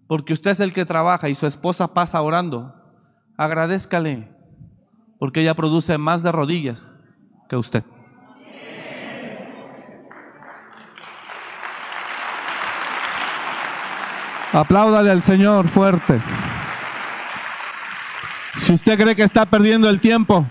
[0.07, 2.73] porque usted es el que trabaja y su esposa pasa orando,
[3.37, 4.29] agradezcale
[5.19, 6.95] porque ella produce más de rodillas
[7.49, 7.83] que usted.
[14.53, 16.21] Apláudale al Señor fuerte.
[18.57, 20.45] Si usted cree que está perdiendo el tiempo,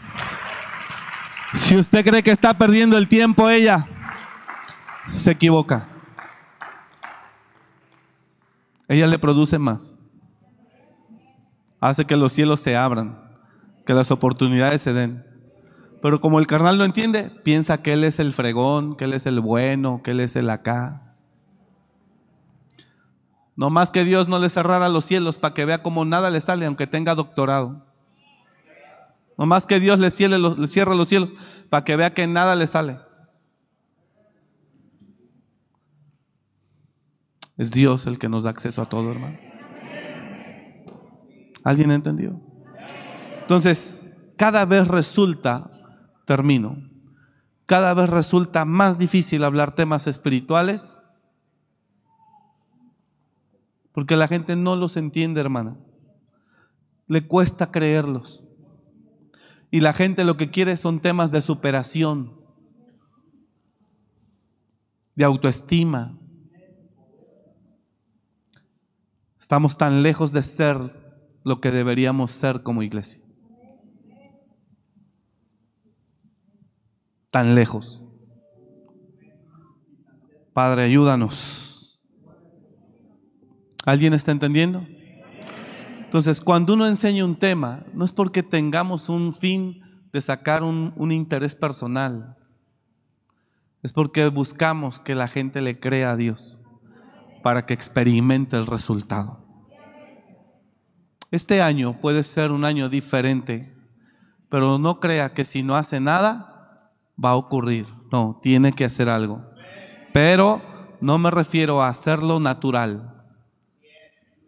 [1.53, 3.87] si usted cree que está perdiendo el tiempo ella,
[5.05, 5.87] se equivoca.
[8.89, 9.97] Ella le produce más.
[11.79, 13.19] Hace que los cielos se abran,
[13.87, 15.25] que las oportunidades se den.
[16.01, 19.27] Pero como el carnal no entiende, piensa que él es el fregón, que él es
[19.27, 21.10] el bueno, que él es el acá.
[23.61, 26.41] No más que Dios no le cerrara los cielos para que vea como nada le
[26.41, 27.85] sale, aunque tenga doctorado.
[29.37, 31.35] No más que Dios le cierre, los, cielos
[31.69, 33.01] para que vea que nada le sale.
[37.59, 39.39] Es Dios el que nos da acceso a todo, hermano.
[41.63, 42.41] ¿Alguien entendió?
[43.43, 45.71] Entonces, cada vez resulta,
[46.25, 46.79] termino,
[47.67, 51.00] cada vez resulta más difícil hablar temas espirituales
[54.01, 55.77] porque la gente no los entiende, hermana.
[57.07, 58.43] Le cuesta creerlos.
[59.71, 62.33] Y la gente lo que quiere son temas de superación,
[65.15, 66.19] de autoestima.
[69.39, 70.79] Estamos tan lejos de ser
[71.45, 73.21] lo que deberíamos ser como iglesia.
[77.31, 78.03] Tan lejos.
[80.55, 81.70] Padre, ayúdanos.
[83.87, 84.87] ¿Alguien está entendiendo?
[86.11, 89.83] Entonces, cuando uno enseña un tema, no es porque tengamos un fin
[90.13, 92.37] de sacar un, interés personal,
[93.83, 96.59] es porque buscamos que la gente le crea a Dios
[97.43, 99.39] para que experimente el resultado.
[101.31, 103.73] Este año puede ser un año diferente,
[104.49, 106.91] pero no crea que si no hace nada
[107.23, 107.87] va a ocurrir.
[108.11, 109.45] No, tiene que hacer algo.
[110.13, 110.61] Pero
[111.01, 113.20] no me refiero a hacerlo natural.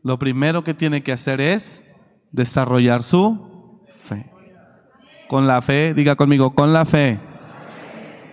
[0.03, 1.87] Lo primero que tiene que hacer es
[2.33, 4.31] desarrollar su fe.
[5.29, 7.21] Con la fe, diga conmigo, con la fe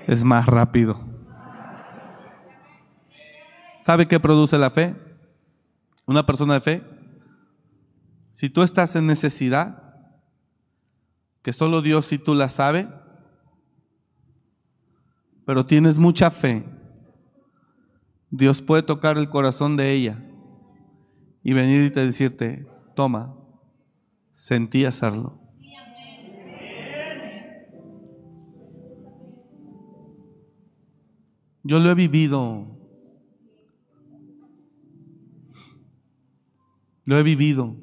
[0.07, 0.99] es más rápido.
[3.81, 4.95] ¿Sabe qué produce la fe?
[6.05, 6.83] Una persona de fe.
[8.33, 9.83] Si tú estás en necesidad,
[11.43, 12.89] que solo Dios y tú la sabe,
[15.45, 16.65] pero tienes mucha fe,
[18.31, 20.28] Dios puede tocar el corazón de ella
[21.49, 23.35] y venir y te decirte, toma,
[24.35, 25.41] sentí hacerlo.
[31.63, 32.67] Yo lo he vivido.
[37.03, 37.77] Lo he vivido.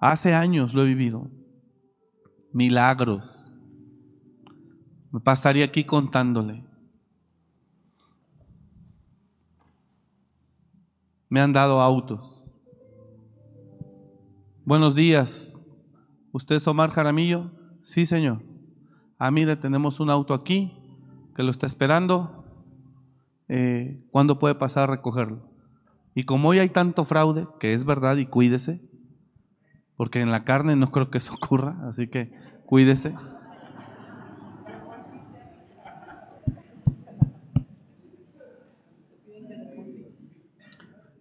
[0.00, 1.30] Hace años lo he vivido.
[2.52, 3.40] Milagros.
[5.12, 6.71] Me pasaría aquí contándole.
[11.32, 12.44] Me han dado autos.
[14.66, 15.58] Buenos días.
[16.30, 17.50] ¿Usted es Omar Jaramillo?
[17.84, 18.42] Sí, señor.
[19.18, 20.76] Ah, mire, tenemos un auto aquí
[21.34, 22.44] que lo está esperando.
[23.48, 25.48] Eh, ¿Cuándo puede pasar a recogerlo?
[26.14, 28.82] Y como hoy hay tanto fraude, que es verdad y cuídese,
[29.96, 32.30] porque en la carne no creo que eso ocurra, así que
[32.66, 33.14] cuídese.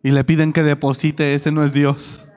[0.04, 2.28] Y le piden que deposite, ese no es Dios.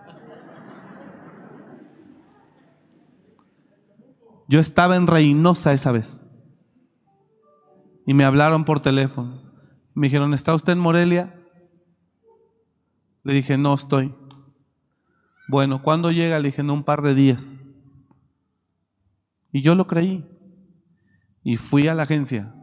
[4.49, 6.20] Yo estaba en Reynosa esa vez.
[8.07, 9.43] Y me hablaron por teléfono.
[9.95, 11.35] Me dijeron, ¿está usted en Morelia?
[13.23, 14.15] Le dije, no estoy.
[15.49, 16.39] Bueno, ¿cuándo llega?
[16.39, 17.57] Le dije, en un par de días.
[19.53, 20.27] Y yo lo creí.
[21.43, 22.55] Y fui a la agencia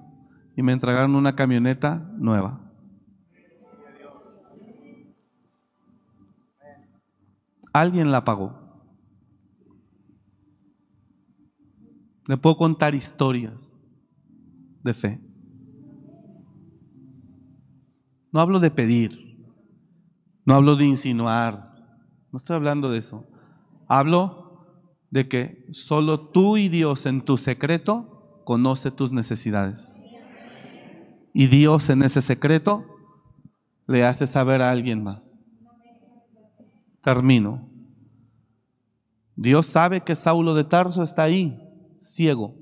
[0.55, 2.70] y me entregaron una camioneta nueva.
[7.73, 8.59] Alguien la pagó.
[12.27, 13.71] Le puedo contar historias
[14.83, 15.21] de fe.
[18.31, 19.37] No hablo de pedir,
[20.45, 21.71] no hablo de insinuar,
[22.31, 23.27] no estoy hablando de eso.
[23.87, 24.41] Hablo
[25.09, 29.93] de que solo tú y Dios en tu secreto conoce tus necesidades.
[31.33, 32.85] Y Dios en ese secreto
[33.87, 35.30] le hace saber a alguien más.
[37.03, 37.67] Termino.
[39.35, 41.59] Dios sabe que Saulo de Tarso está ahí,
[41.99, 42.55] ciego.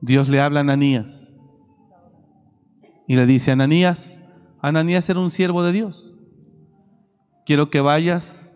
[0.00, 1.30] Dios le habla a Ananías
[3.06, 4.20] y le dice, Ananías,
[4.62, 6.14] Ananías era un siervo de Dios.
[7.44, 8.50] Quiero que vayas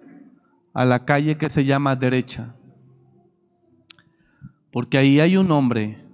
[0.72, 2.54] a la calle que se llama derecha,
[4.72, 6.04] porque ahí hay un hombre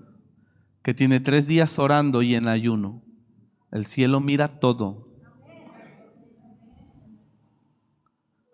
[0.82, 3.02] que tiene tres días orando y en ayuno.
[3.70, 5.09] El cielo mira todo.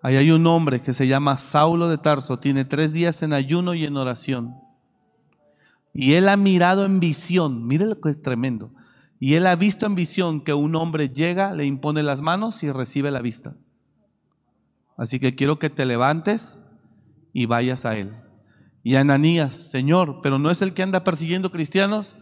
[0.07, 3.75] Ahí hay un hombre que se llama Saulo de Tarso, tiene tres días en ayuno
[3.75, 4.55] y en oración.
[5.93, 8.71] Y él ha mirado en visión, mire lo que es tremendo.
[9.19, 12.71] Y él ha visto en visión que un hombre llega, le impone las manos y
[12.71, 13.57] recibe la vista.
[14.97, 16.65] Así que quiero que te levantes
[17.33, 18.15] y vayas a él.
[18.85, 22.15] Y Ananías, Señor, pero no es el que anda persiguiendo cristianos,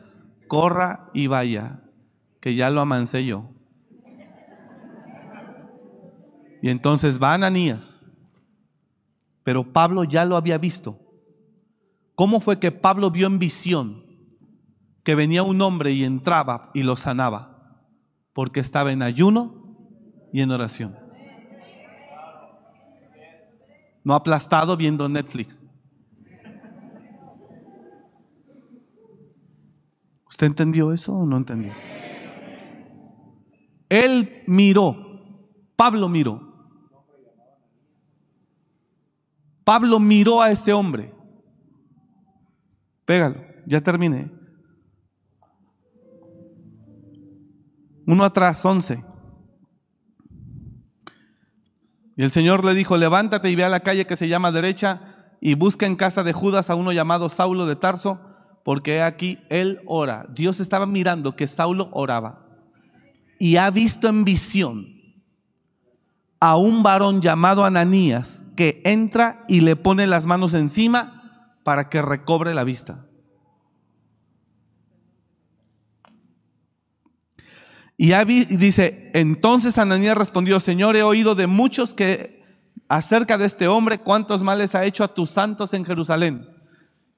[0.48, 1.82] corra y vaya,
[2.40, 3.50] que ya lo amancé yo.
[6.64, 8.02] Y entonces va Ananías.
[9.42, 10.98] Pero Pablo ya lo había visto.
[12.14, 14.06] ¿Cómo fue que Pablo vio en visión
[15.02, 17.82] que venía un hombre y entraba y lo sanaba?
[18.32, 19.76] Porque estaba en ayuno
[20.32, 20.96] y en oración.
[24.02, 25.62] No aplastado viendo Netflix.
[30.30, 31.74] ¿Usted entendió eso o no entendió?
[33.90, 34.96] Él miró,
[35.76, 36.53] Pablo miró
[39.64, 41.12] Pablo miró a ese hombre.
[43.04, 44.30] Pégalo, ya terminé.
[48.06, 49.02] Uno atrás, 11.
[52.16, 55.34] Y el Señor le dijo, levántate y ve a la calle que se llama derecha
[55.40, 58.20] y busca en casa de Judas a uno llamado Saulo de Tarso,
[58.64, 60.26] porque aquí él ora.
[60.30, 62.44] Dios estaba mirando que Saulo oraba
[63.38, 64.94] y ha visto en visión
[66.40, 72.02] a un varón llamado Ananías que entra y le pone las manos encima para que
[72.02, 73.06] recobre la vista.
[77.96, 78.12] Y
[78.56, 82.42] dice, entonces Ananías respondió, Señor, he oído de muchos que
[82.88, 86.48] acerca de este hombre, cuántos males ha hecho a tus santos en Jerusalén.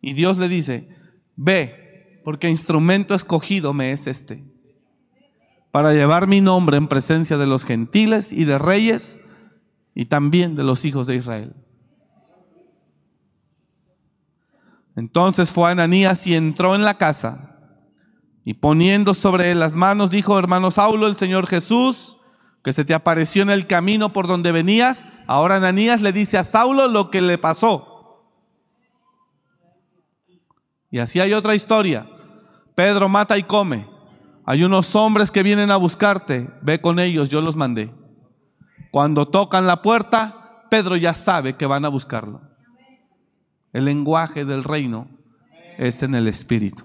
[0.00, 0.88] Y Dios le dice,
[1.34, 4.44] ve, porque instrumento escogido me es este,
[5.76, 9.20] para llevar mi nombre en presencia de los gentiles y de reyes
[9.94, 11.52] y también de los hijos de Israel.
[14.96, 17.58] Entonces fue Ananías y entró en la casa
[18.42, 22.16] y poniendo sobre él las manos, dijo, hermano Saulo, el Señor Jesús,
[22.64, 25.04] que se te apareció en el camino por donde venías.
[25.26, 28.32] Ahora Ananías le dice a Saulo lo que le pasó.
[30.90, 32.08] Y así hay otra historia.
[32.74, 33.94] Pedro mata y come.
[34.46, 36.48] Hay unos hombres que vienen a buscarte.
[36.62, 37.92] Ve con ellos, yo los mandé.
[38.92, 42.40] Cuando tocan la puerta, Pedro ya sabe que van a buscarlo.
[43.72, 45.08] El lenguaje del reino
[45.76, 46.84] es en el Espíritu.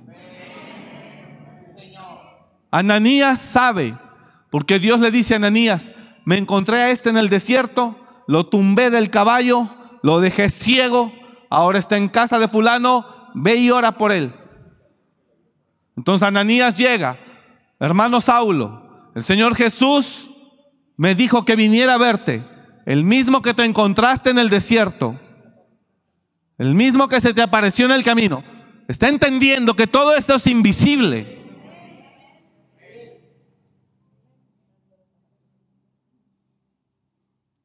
[2.71, 3.97] Ananías sabe,
[4.49, 5.93] porque Dios le dice a Ananías,
[6.25, 7.97] me encontré a este en el desierto,
[8.27, 9.69] lo tumbé del caballo,
[10.01, 11.11] lo dejé ciego,
[11.49, 13.05] ahora está en casa de fulano,
[13.35, 14.33] ve y ora por él.
[15.97, 17.17] Entonces Ananías llega,
[17.81, 20.29] hermano Saulo, el Señor Jesús
[20.95, 22.45] me dijo que viniera a verte,
[22.85, 25.19] el mismo que te encontraste en el desierto,
[26.57, 28.43] el mismo que se te apareció en el camino.
[28.87, 31.41] Está entendiendo que todo esto es invisible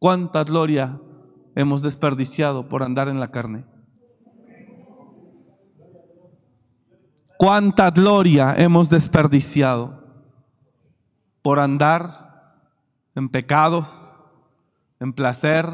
[0.06, 1.00] ¿Cuánta gloria
[1.56, 3.64] hemos desperdiciado por andar en la carne?
[7.36, 10.05] ¿Cuánta gloria hemos desperdiciado
[11.46, 12.56] por andar
[13.14, 13.88] en pecado,
[14.98, 15.64] en placer,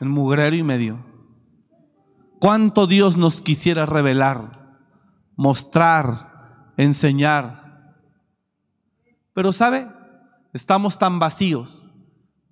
[0.00, 1.04] en mugrero y medio?
[2.40, 4.78] ¿Cuánto Dios nos quisiera revelar,
[5.36, 7.92] mostrar, enseñar?
[9.34, 9.88] Pero ¿sabe?
[10.54, 11.86] Estamos tan vacíos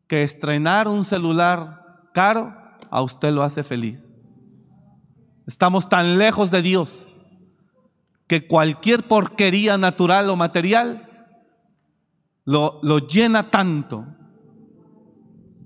[0.09, 2.55] que estrenar un celular caro
[2.91, 4.13] a usted lo hace feliz.
[5.47, 7.15] Estamos tan lejos de Dios
[8.27, 11.09] que cualquier porquería natural o material
[12.45, 14.07] lo, lo llena tanto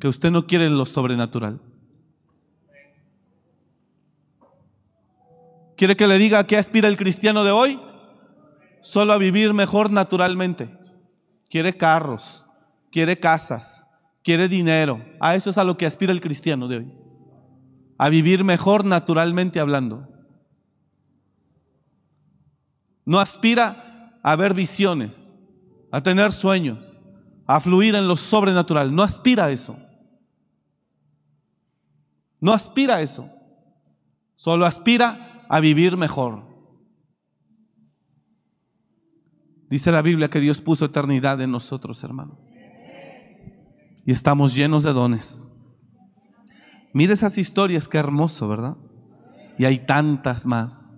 [0.00, 1.60] que usted no quiere lo sobrenatural.
[5.76, 7.80] ¿Quiere que le diga a qué aspira el cristiano de hoy?
[8.80, 10.70] Solo a vivir mejor naturalmente.
[11.50, 12.44] Quiere carros,
[12.90, 13.86] quiere casas,
[14.22, 15.04] quiere dinero.
[15.20, 16.92] A eso es a lo que aspira el cristiano de hoy.
[17.98, 20.08] A vivir mejor naturalmente hablando.
[23.04, 25.25] No aspira a ver visiones,
[25.96, 26.78] a tener sueños,
[27.46, 28.94] a fluir en lo sobrenatural.
[28.94, 29.76] No aspira a eso.
[32.40, 33.30] No aspira a eso.
[34.36, 36.44] Solo aspira a vivir mejor.
[39.70, 42.46] Dice la Biblia que Dios puso eternidad en nosotros, hermano
[44.06, 45.50] y estamos llenos de dones.
[46.92, 48.76] Mire esas historias, qué hermoso, ¿verdad?
[49.58, 50.96] Y hay tantas más.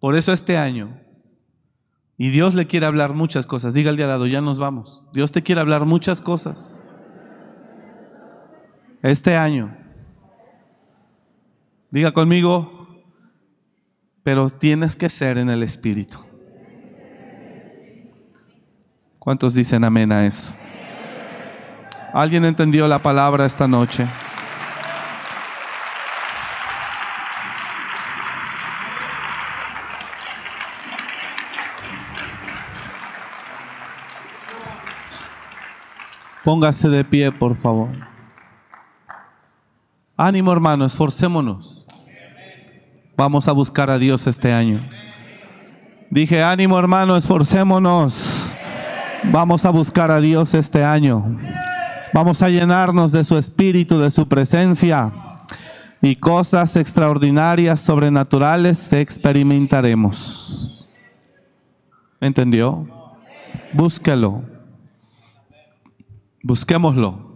[0.00, 1.00] Por eso este año,
[2.22, 5.02] y Dios le quiere hablar muchas cosas, diga al de al lado, ya nos vamos.
[5.14, 6.78] Dios te quiere hablar muchas cosas.
[9.00, 9.74] Este año,
[11.90, 12.88] diga conmigo,
[14.22, 16.18] pero tienes que ser en el Espíritu.
[19.18, 20.54] ¿Cuántos dicen amén a eso?
[22.12, 24.06] ¿Alguien entendió la palabra esta noche?
[36.44, 37.90] Póngase de pie, por favor.
[40.16, 41.86] Ánimo, hermano, esforcémonos.
[43.16, 44.80] Vamos a buscar a Dios este año.
[46.10, 48.52] Dije, ánimo, hermano, esforcémonos.
[49.24, 51.38] Vamos a buscar a Dios este año.
[52.12, 55.12] Vamos a llenarnos de su espíritu, de su presencia.
[56.02, 60.88] Y cosas extraordinarias, sobrenaturales experimentaremos.
[62.20, 62.86] ¿Entendió?
[63.74, 64.59] Búsquelo.
[66.42, 67.30] Busquémoslo.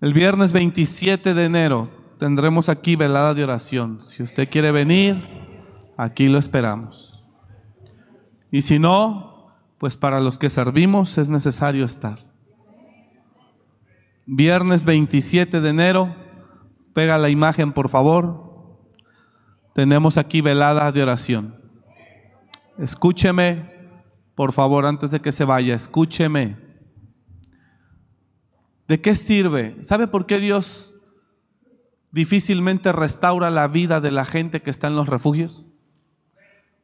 [0.00, 4.00] El viernes 27 de enero tendremos aquí velada de oración.
[4.04, 5.22] Si usted quiere venir,
[5.96, 7.22] aquí lo esperamos.
[8.50, 12.18] Y si no, pues para los que servimos es necesario estar.
[14.24, 16.16] Viernes 27 de enero,
[16.94, 18.72] pega la imagen por favor.
[19.74, 21.56] Tenemos aquí velada de oración.
[22.78, 23.70] Escúcheme,
[24.34, 26.65] por favor, antes de que se vaya, escúcheme.
[28.88, 29.82] ¿De qué sirve?
[29.82, 30.94] ¿Sabe por qué Dios
[32.12, 35.66] difícilmente restaura la vida de la gente que está en los refugios?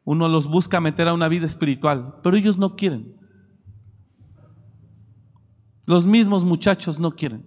[0.04, 3.14] Uno los busca meter a una vida espiritual, pero ellos no quieren.
[5.86, 7.46] Los mismos muchachos no quieren.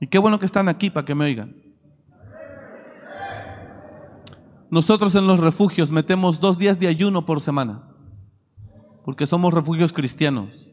[0.00, 1.56] Y qué bueno que están aquí para que me oigan.
[4.70, 7.84] Nosotros en los refugios metemos dos días de ayuno por semana,
[9.04, 10.66] porque somos refugios cristianos.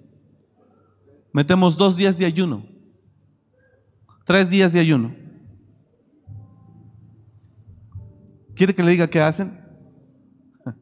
[1.31, 2.65] Metemos dos días de ayuno,
[4.25, 5.15] tres días de ayuno.
[8.55, 9.59] ¿Quiere que le diga qué hacen?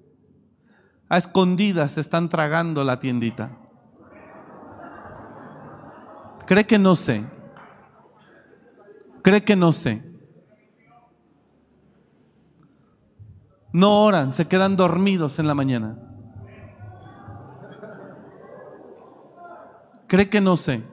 [1.09, 3.57] A escondidas están tragando la tiendita.
[6.45, 7.23] ¿Cree que no sé?
[9.21, 10.03] ¿Cree que no sé?
[13.71, 15.97] No oran, se quedan dormidos en la mañana.
[20.07, 20.83] ¿Cree que no sé?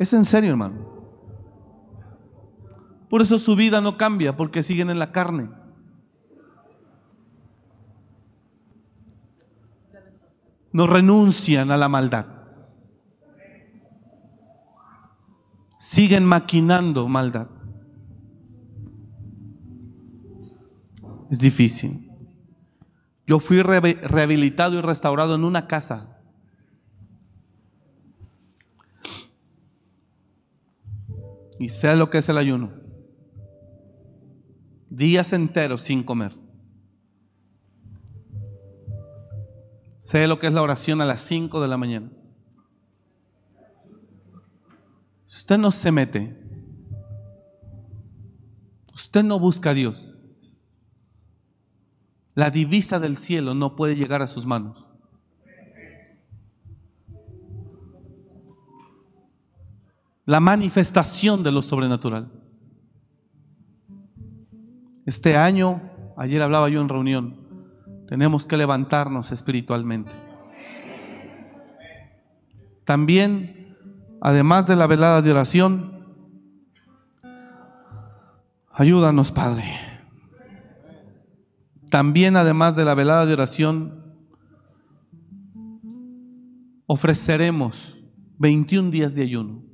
[0.00, 0.76] Es en serio, hermano.
[3.10, 5.50] Por eso su vida no cambia, porque siguen en la carne.
[10.72, 12.24] No renuncian a la maldad.
[15.78, 17.48] Siguen maquinando maldad.
[21.30, 22.10] Es difícil.
[23.26, 26.19] Yo fui rehabilitado y restaurado en una casa.
[31.60, 32.72] Y sé lo que es el ayuno.
[34.88, 36.34] Días enteros sin comer.
[39.98, 42.10] Sé lo que es la oración a las 5 de la mañana.
[45.26, 46.34] Si usted no se mete,
[48.94, 50.14] usted no busca a Dios,
[52.34, 54.89] la divisa del cielo no puede llegar a sus manos.
[60.30, 62.30] La manifestación de lo sobrenatural.
[65.04, 65.82] Este año,
[66.16, 67.34] ayer hablaba yo en reunión,
[68.06, 70.12] tenemos que levantarnos espiritualmente.
[72.84, 73.76] También,
[74.20, 76.06] además de la velada de oración,
[78.72, 79.64] ayúdanos, Padre.
[81.90, 84.14] También, además de la velada de oración,
[86.86, 87.96] ofreceremos
[88.38, 89.69] 21 días de ayuno.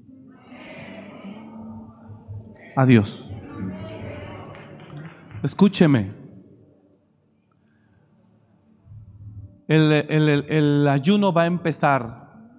[2.77, 3.27] Adiós.
[5.43, 6.12] Escúcheme.
[9.66, 12.53] El, ayuno va a empezar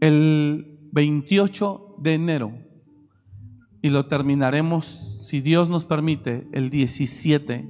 [0.00, 2.52] el 28 de enero
[3.82, 7.68] y lo terminaremos, si Dios nos permite, el 17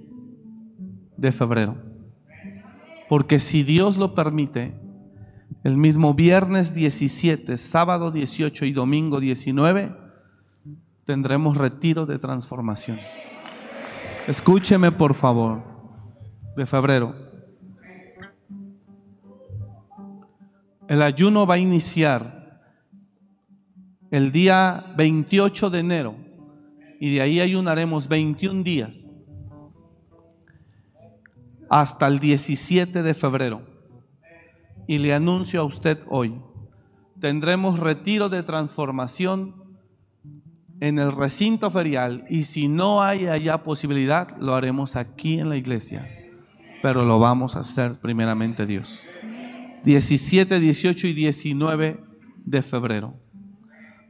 [1.16, 1.78] de febrero.
[3.08, 4.74] Porque si Dios lo permite,
[5.64, 10.01] el mismo viernes 17, sábado 18 y domingo 19,
[11.04, 12.98] tendremos retiro de transformación.
[14.26, 15.62] Escúcheme por favor,
[16.56, 17.14] de febrero.
[20.88, 22.60] El ayuno va a iniciar
[24.10, 26.14] el día 28 de enero
[27.00, 29.08] y de ahí ayunaremos 21 días
[31.70, 33.62] hasta el 17 de febrero.
[34.86, 36.38] Y le anuncio a usted hoy,
[37.18, 39.61] tendremos retiro de transformación
[40.82, 45.56] en el recinto ferial y si no hay allá posibilidad, lo haremos aquí en la
[45.56, 46.08] iglesia,
[46.82, 49.06] pero lo vamos a hacer primeramente Dios.
[49.84, 52.00] 17, 18 y 19
[52.44, 53.14] de febrero.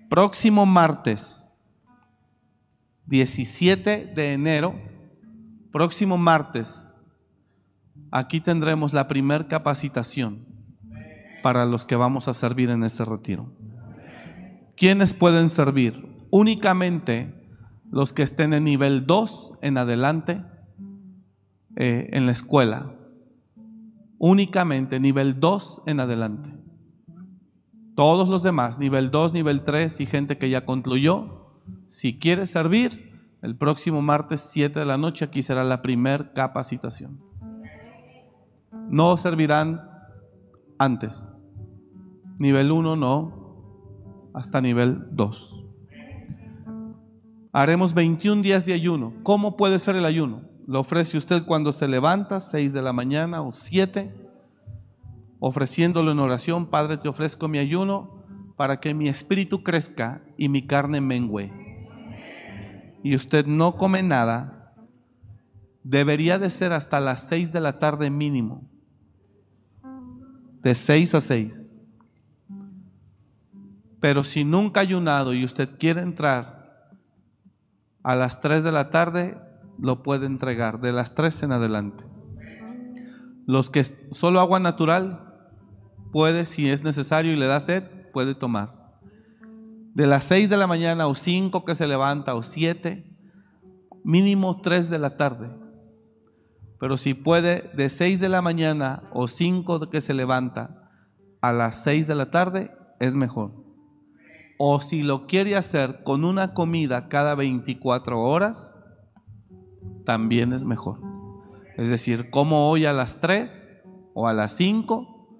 [0.08, 1.58] Próximo martes,
[3.04, 4.74] 17 de enero,
[5.72, 6.90] próximo martes,
[8.10, 10.46] aquí tendremos la primer capacitación
[11.42, 13.52] para los que vamos a servir en ese retiro.
[14.74, 16.11] ¿Quiénes pueden servir?
[16.34, 17.30] Únicamente
[17.90, 20.42] los que estén en nivel 2 en adelante
[21.76, 22.94] eh, en la escuela,
[24.16, 26.54] únicamente nivel 2 en adelante.
[27.94, 31.50] Todos los demás, nivel 2, nivel 3 y gente que ya concluyó,
[31.88, 37.20] si quiere servir, el próximo martes 7 de la noche aquí será la primer capacitación.
[38.88, 39.82] No servirán
[40.78, 41.28] antes.
[42.38, 45.61] Nivel 1 no, hasta nivel 2.
[47.54, 49.12] Haremos 21 días de ayuno.
[49.22, 50.40] ¿Cómo puede ser el ayuno?
[50.66, 54.10] Lo ofrece usted cuando se levanta, 6 de la mañana o 7,
[55.38, 58.24] ofreciéndolo en oración, Padre, te ofrezco mi ayuno
[58.56, 61.52] para que mi espíritu crezca y mi carne mengüe.
[63.02, 64.72] Y usted no come nada,
[65.82, 68.70] debería de ser hasta las 6 de la tarde mínimo.
[70.62, 71.70] De 6 a 6.
[74.00, 76.61] Pero si nunca ha ayunado y usted quiere entrar
[78.02, 79.38] a las 3 de la tarde,
[79.78, 82.04] lo puede entregar, de las 3 en adelante.
[83.46, 85.34] Los que solo agua natural,
[86.12, 89.00] puede, si es necesario y le da sed, puede tomar.
[89.94, 93.04] De las 6 de la mañana o 5 que se levanta o 7,
[94.04, 95.50] mínimo 3 de la tarde.
[96.78, 100.90] Pero si puede, de 6 de la mañana o 5 que se levanta
[101.40, 103.61] a las 6 de la tarde, es mejor
[104.64, 108.72] o si lo quiere hacer con una comida cada 24 horas,
[110.06, 111.00] también es mejor.
[111.76, 113.68] Es decir, como hoy a las 3
[114.14, 115.36] o a las 5,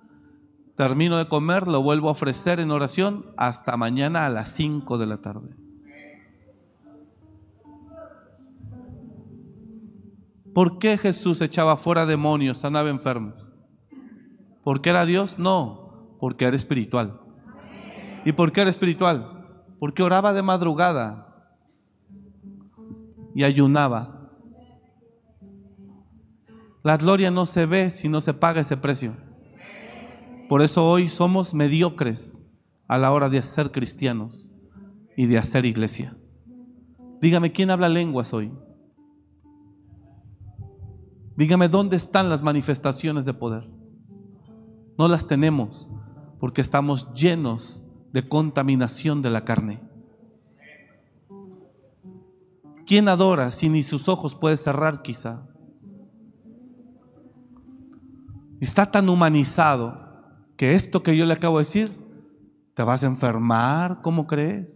[0.77, 5.07] termino de comer, lo vuelvo a ofrecer en oración hasta mañana a las 5 de
[5.07, 5.55] la tarde.
[10.53, 13.47] ¿Por qué Jesús echaba fuera demonios, sanaba enfermos?
[14.65, 15.39] ¿Porque era Dios?
[15.39, 17.20] No, porque era espiritual.
[18.24, 19.47] ¿Y por qué era espiritual?
[19.78, 21.51] Porque oraba de madrugada
[23.35, 24.31] y ayunaba.
[26.82, 29.16] La gloria no se ve si no se paga ese precio.
[30.49, 32.39] Por eso hoy somos mediocres
[32.89, 34.49] a la hora de ser cristianos
[35.16, 36.16] y de hacer iglesia.
[37.20, 38.53] Dígame, ¿quién habla lenguas hoy?
[41.36, 43.69] Dígame, ¿dónde están las manifestaciones de poder?
[44.99, 45.89] No las tenemos
[46.39, 47.82] porque estamos llenos
[48.13, 49.81] de contaminación de la carne.
[52.87, 55.43] ¿Quién adora si ni sus ojos puede cerrar quizá?
[58.61, 59.99] Está tan humanizado
[60.57, 61.97] que esto que yo le acabo de decir,
[62.75, 64.69] te vas a enfermar, ¿cómo crees?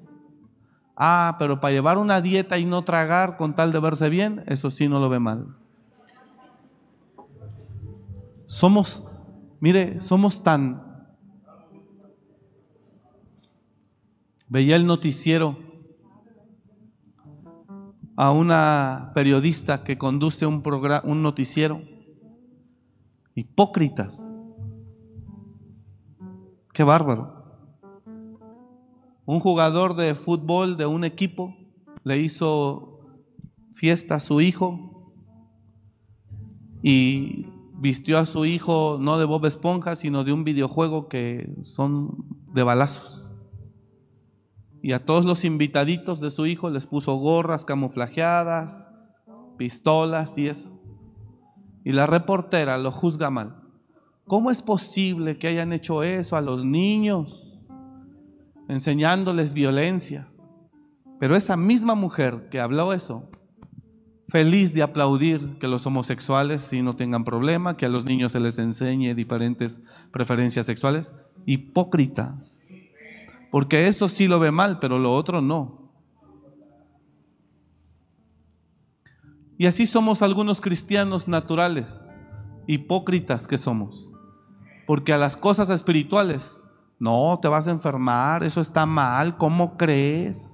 [0.96, 4.70] Ah, pero para llevar una dieta y no tragar con tal de verse bien, eso
[4.70, 5.54] sí no lo ve mal.
[8.46, 9.04] Somos,
[9.60, 10.85] mire, somos tan
[14.48, 15.58] Veía el noticiero
[18.16, 20.62] a una periodista que conduce un,
[21.04, 21.82] un noticiero.
[23.34, 24.24] Hipócritas.
[26.72, 27.34] Qué bárbaro.
[29.24, 31.56] Un jugador de fútbol de un equipo
[32.04, 33.00] le hizo
[33.74, 35.12] fiesta a su hijo
[36.82, 37.46] y
[37.78, 42.24] vistió a su hijo no de Bob Esponja, sino de un videojuego que son
[42.54, 43.25] de balazos
[44.86, 48.86] y a todos los invitaditos de su hijo les puso gorras camuflajeadas,
[49.56, 50.70] pistolas y eso.
[51.82, 53.56] Y la reportera lo juzga mal.
[54.28, 57.58] ¿Cómo es posible que hayan hecho eso a los niños,
[58.68, 60.28] enseñándoles violencia?
[61.18, 63.28] Pero esa misma mujer que habló eso,
[64.28, 68.38] feliz de aplaudir que los homosexuales si no tengan problema, que a los niños se
[68.38, 69.82] les enseñe diferentes
[70.12, 71.12] preferencias sexuales,
[71.44, 72.40] hipócrita,
[73.50, 75.86] porque eso sí lo ve mal, pero lo otro no.
[79.58, 82.04] Y así somos algunos cristianos naturales,
[82.66, 84.10] hipócritas que somos.
[84.86, 86.60] Porque a las cosas espirituales,
[86.98, 90.50] no, te vas a enfermar, eso está mal, ¿cómo crees?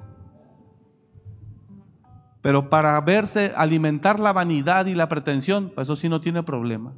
[2.43, 6.95] Pero para verse, alimentar la vanidad y la pretensión, pues eso sí no tiene problema.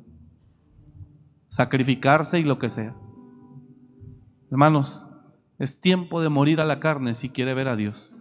[1.48, 2.94] Sacrificarse y lo que sea.
[4.50, 5.06] Hermanos,
[5.58, 8.14] es tiempo de morir a la carne si quiere ver a Dios.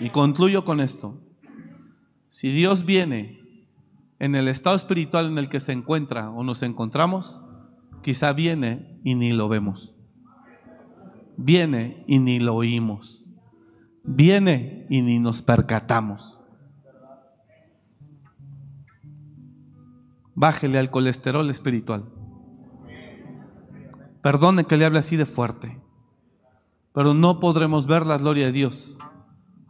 [0.00, 1.18] Y concluyo con esto.
[2.28, 3.40] Si Dios viene
[4.18, 7.38] en el estado espiritual en el que se encuentra o nos encontramos,
[8.02, 9.94] quizá viene y ni lo vemos.
[11.36, 13.24] Viene y ni lo oímos.
[14.04, 16.38] Viene y ni nos percatamos.
[20.34, 22.04] Bájele al colesterol espiritual.
[24.22, 25.79] Perdone que le hable así de fuerte.
[26.92, 28.96] Pero no podremos ver la gloria de Dios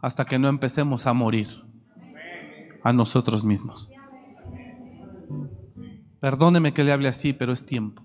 [0.01, 1.47] hasta que no empecemos a morir
[2.83, 3.89] a nosotros mismos.
[6.19, 8.03] Perdóneme que le hable así, pero es tiempo.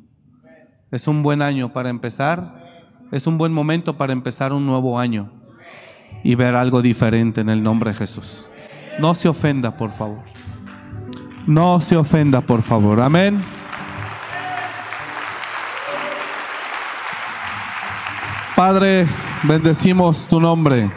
[0.91, 2.65] Es un buen año para empezar,
[3.13, 5.33] es un buen momento para empezar un nuevo año
[6.23, 8.47] y ver algo diferente en el nombre de Jesús.
[8.99, 10.23] No se ofenda, por favor.
[11.47, 13.01] No se ofenda, por favor.
[13.01, 13.45] Amén.
[18.57, 19.07] Padre,
[19.43, 20.91] bendecimos tu nombre.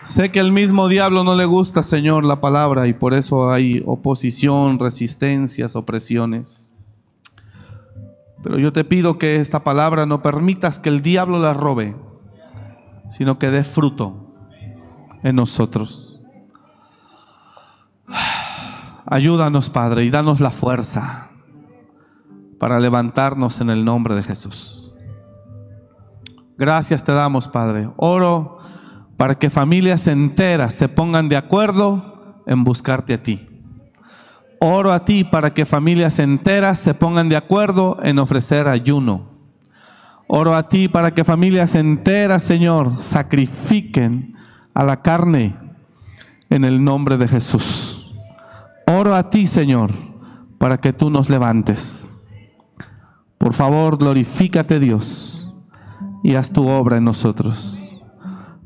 [0.00, 3.82] Sé que el mismo diablo no le gusta, Señor, la palabra y por eso hay
[3.84, 6.72] oposición, resistencias, opresiones.
[8.44, 11.96] Pero yo te pido que esta palabra no permitas que el diablo la robe,
[13.10, 14.36] sino que dé fruto
[15.24, 16.24] en nosotros.
[19.04, 21.25] Ayúdanos, Padre, y danos la fuerza
[22.58, 24.92] para levantarnos en el nombre de Jesús.
[26.58, 27.90] Gracias te damos, Padre.
[27.96, 28.58] Oro
[29.16, 33.48] para que familias enteras se pongan de acuerdo en buscarte a ti.
[34.60, 39.36] Oro a ti para que familias enteras se pongan de acuerdo en ofrecer ayuno.
[40.28, 44.34] Oro a ti para que familias enteras, Señor, sacrifiquen
[44.74, 45.56] a la carne
[46.50, 48.14] en el nombre de Jesús.
[48.86, 49.92] Oro a ti, Señor,
[50.58, 52.15] para que tú nos levantes.
[53.38, 55.48] Por favor, glorifícate Dios
[56.22, 57.78] y haz tu obra en nosotros.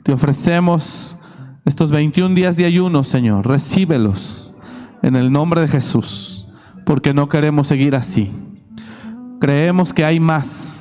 [0.02, 1.16] Te ofrecemos
[1.64, 3.46] estos 21 días de ayuno, Señor.
[3.46, 4.54] Recíbelos
[5.02, 6.48] en el nombre de Jesús,
[6.86, 8.32] porque no queremos seguir así.
[9.40, 10.80] Creemos que hay más.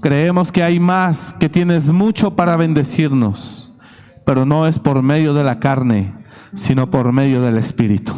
[0.00, 3.72] Creemos que hay más, que tienes mucho para bendecirnos,
[4.24, 6.14] pero no es por medio de la carne,
[6.54, 8.12] sino por medio del Espíritu.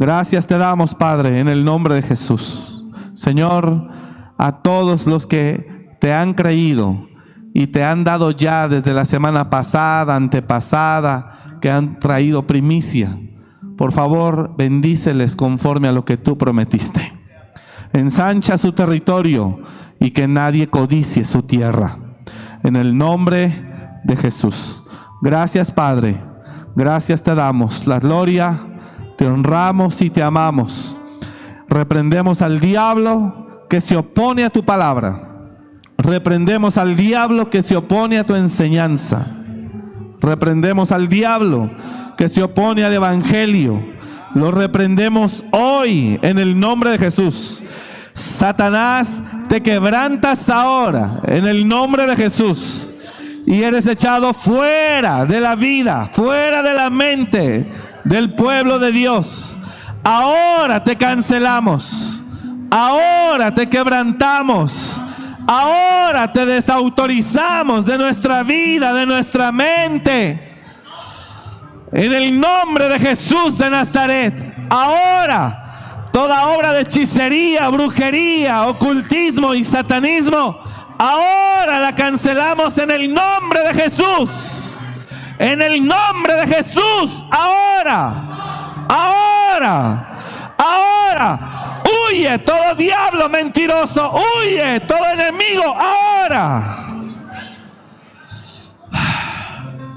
[0.00, 2.71] Gracias te damos, Padre, en el nombre de Jesús.
[3.14, 3.88] Señor,
[4.38, 7.06] a todos los que te han creído,
[7.54, 13.18] y te han dado ya desde la semana pasada, antepasada, que han traído primicia.
[13.76, 17.12] Por favor, bendíceles conforme a lo que tú prometiste.
[17.92, 19.60] Ensancha su territorio
[20.00, 21.98] y que nadie codicie su tierra.
[22.62, 24.82] En el nombre de Jesús.
[25.20, 26.20] Gracias, Padre.
[26.74, 28.60] Gracias te damos la gloria.
[29.18, 30.96] Te honramos y te amamos.
[31.72, 35.32] Reprendemos al diablo que se opone a tu palabra
[36.02, 39.24] Reprendemos al diablo que se opone a tu enseñanza.
[40.20, 41.70] Reprendemos al diablo
[42.16, 43.80] que se opone al Evangelio.
[44.34, 47.62] Lo reprendemos hoy en el nombre de Jesús.
[48.14, 52.92] Satanás, te quebrantas ahora en el nombre de Jesús.
[53.46, 57.70] Y eres echado fuera de la vida, fuera de la mente
[58.04, 59.56] del pueblo de Dios.
[60.04, 62.22] Ahora te cancelamos.
[62.70, 65.00] Ahora te quebrantamos
[65.46, 70.50] Ahora te desautorizamos de nuestra vida, de nuestra mente.
[71.92, 74.54] En el nombre de Jesús de Nazaret.
[74.70, 80.58] Ahora, toda obra de hechicería, brujería, ocultismo y satanismo,
[80.98, 84.30] ahora la cancelamos en el nombre de Jesús.
[85.38, 87.24] En el nombre de Jesús.
[87.30, 88.31] Ahora.
[88.92, 90.16] Ahora.
[90.58, 91.72] Ahora
[92.12, 94.12] Huye todo diablo mentiroso.
[94.12, 96.88] Huye todo enemigo ahora.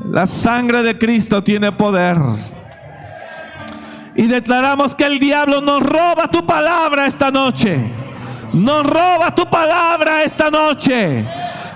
[0.10, 2.18] La sangre de Cristo tiene poder.
[4.16, 7.92] Y declaramos que el diablo nos roba tu palabra esta noche.
[8.54, 11.28] Nos roba tu palabra esta noche.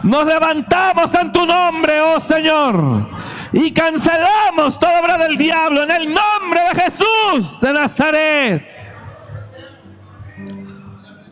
[0.03, 3.09] Nos levantamos en tu nombre, oh Señor.
[3.51, 8.67] Y cancelamos toda obra del diablo en el nombre de Jesús de Nazaret.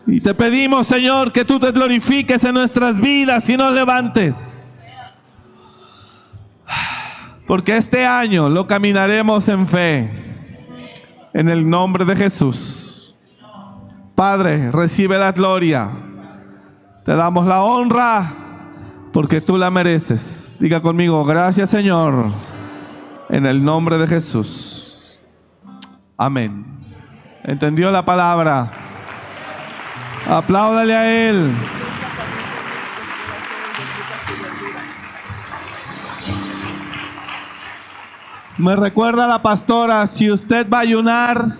[0.08, 4.58] Y te pedimos, Señor, que tú te glorifiques en nuestras vidas y nos levantes.
[7.46, 10.10] Porque este año lo caminaremos en fe.
[11.34, 13.16] En el nombre de Jesús.
[14.16, 15.90] Padre, recibe la gloria.
[17.06, 18.34] Te damos la honra
[19.14, 20.47] porque tú la mereces.
[20.60, 22.32] Diga conmigo, gracias Señor.
[23.30, 24.98] En el nombre de Jesús.
[26.18, 26.66] Amén.
[27.44, 28.72] ¿Entendió la palabra?
[30.28, 31.54] Apláudale a Él.
[38.58, 41.54] Me recuerda la pastora, si usted va a ayunar,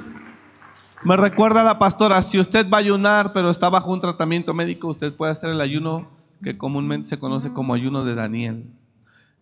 [1.04, 4.88] me recuerda la pastora, si usted va a ayunar, pero está bajo un tratamiento médico,
[4.88, 6.08] usted puede hacer el ayuno
[6.42, 8.66] que comúnmente se conoce como ayuno de Daniel.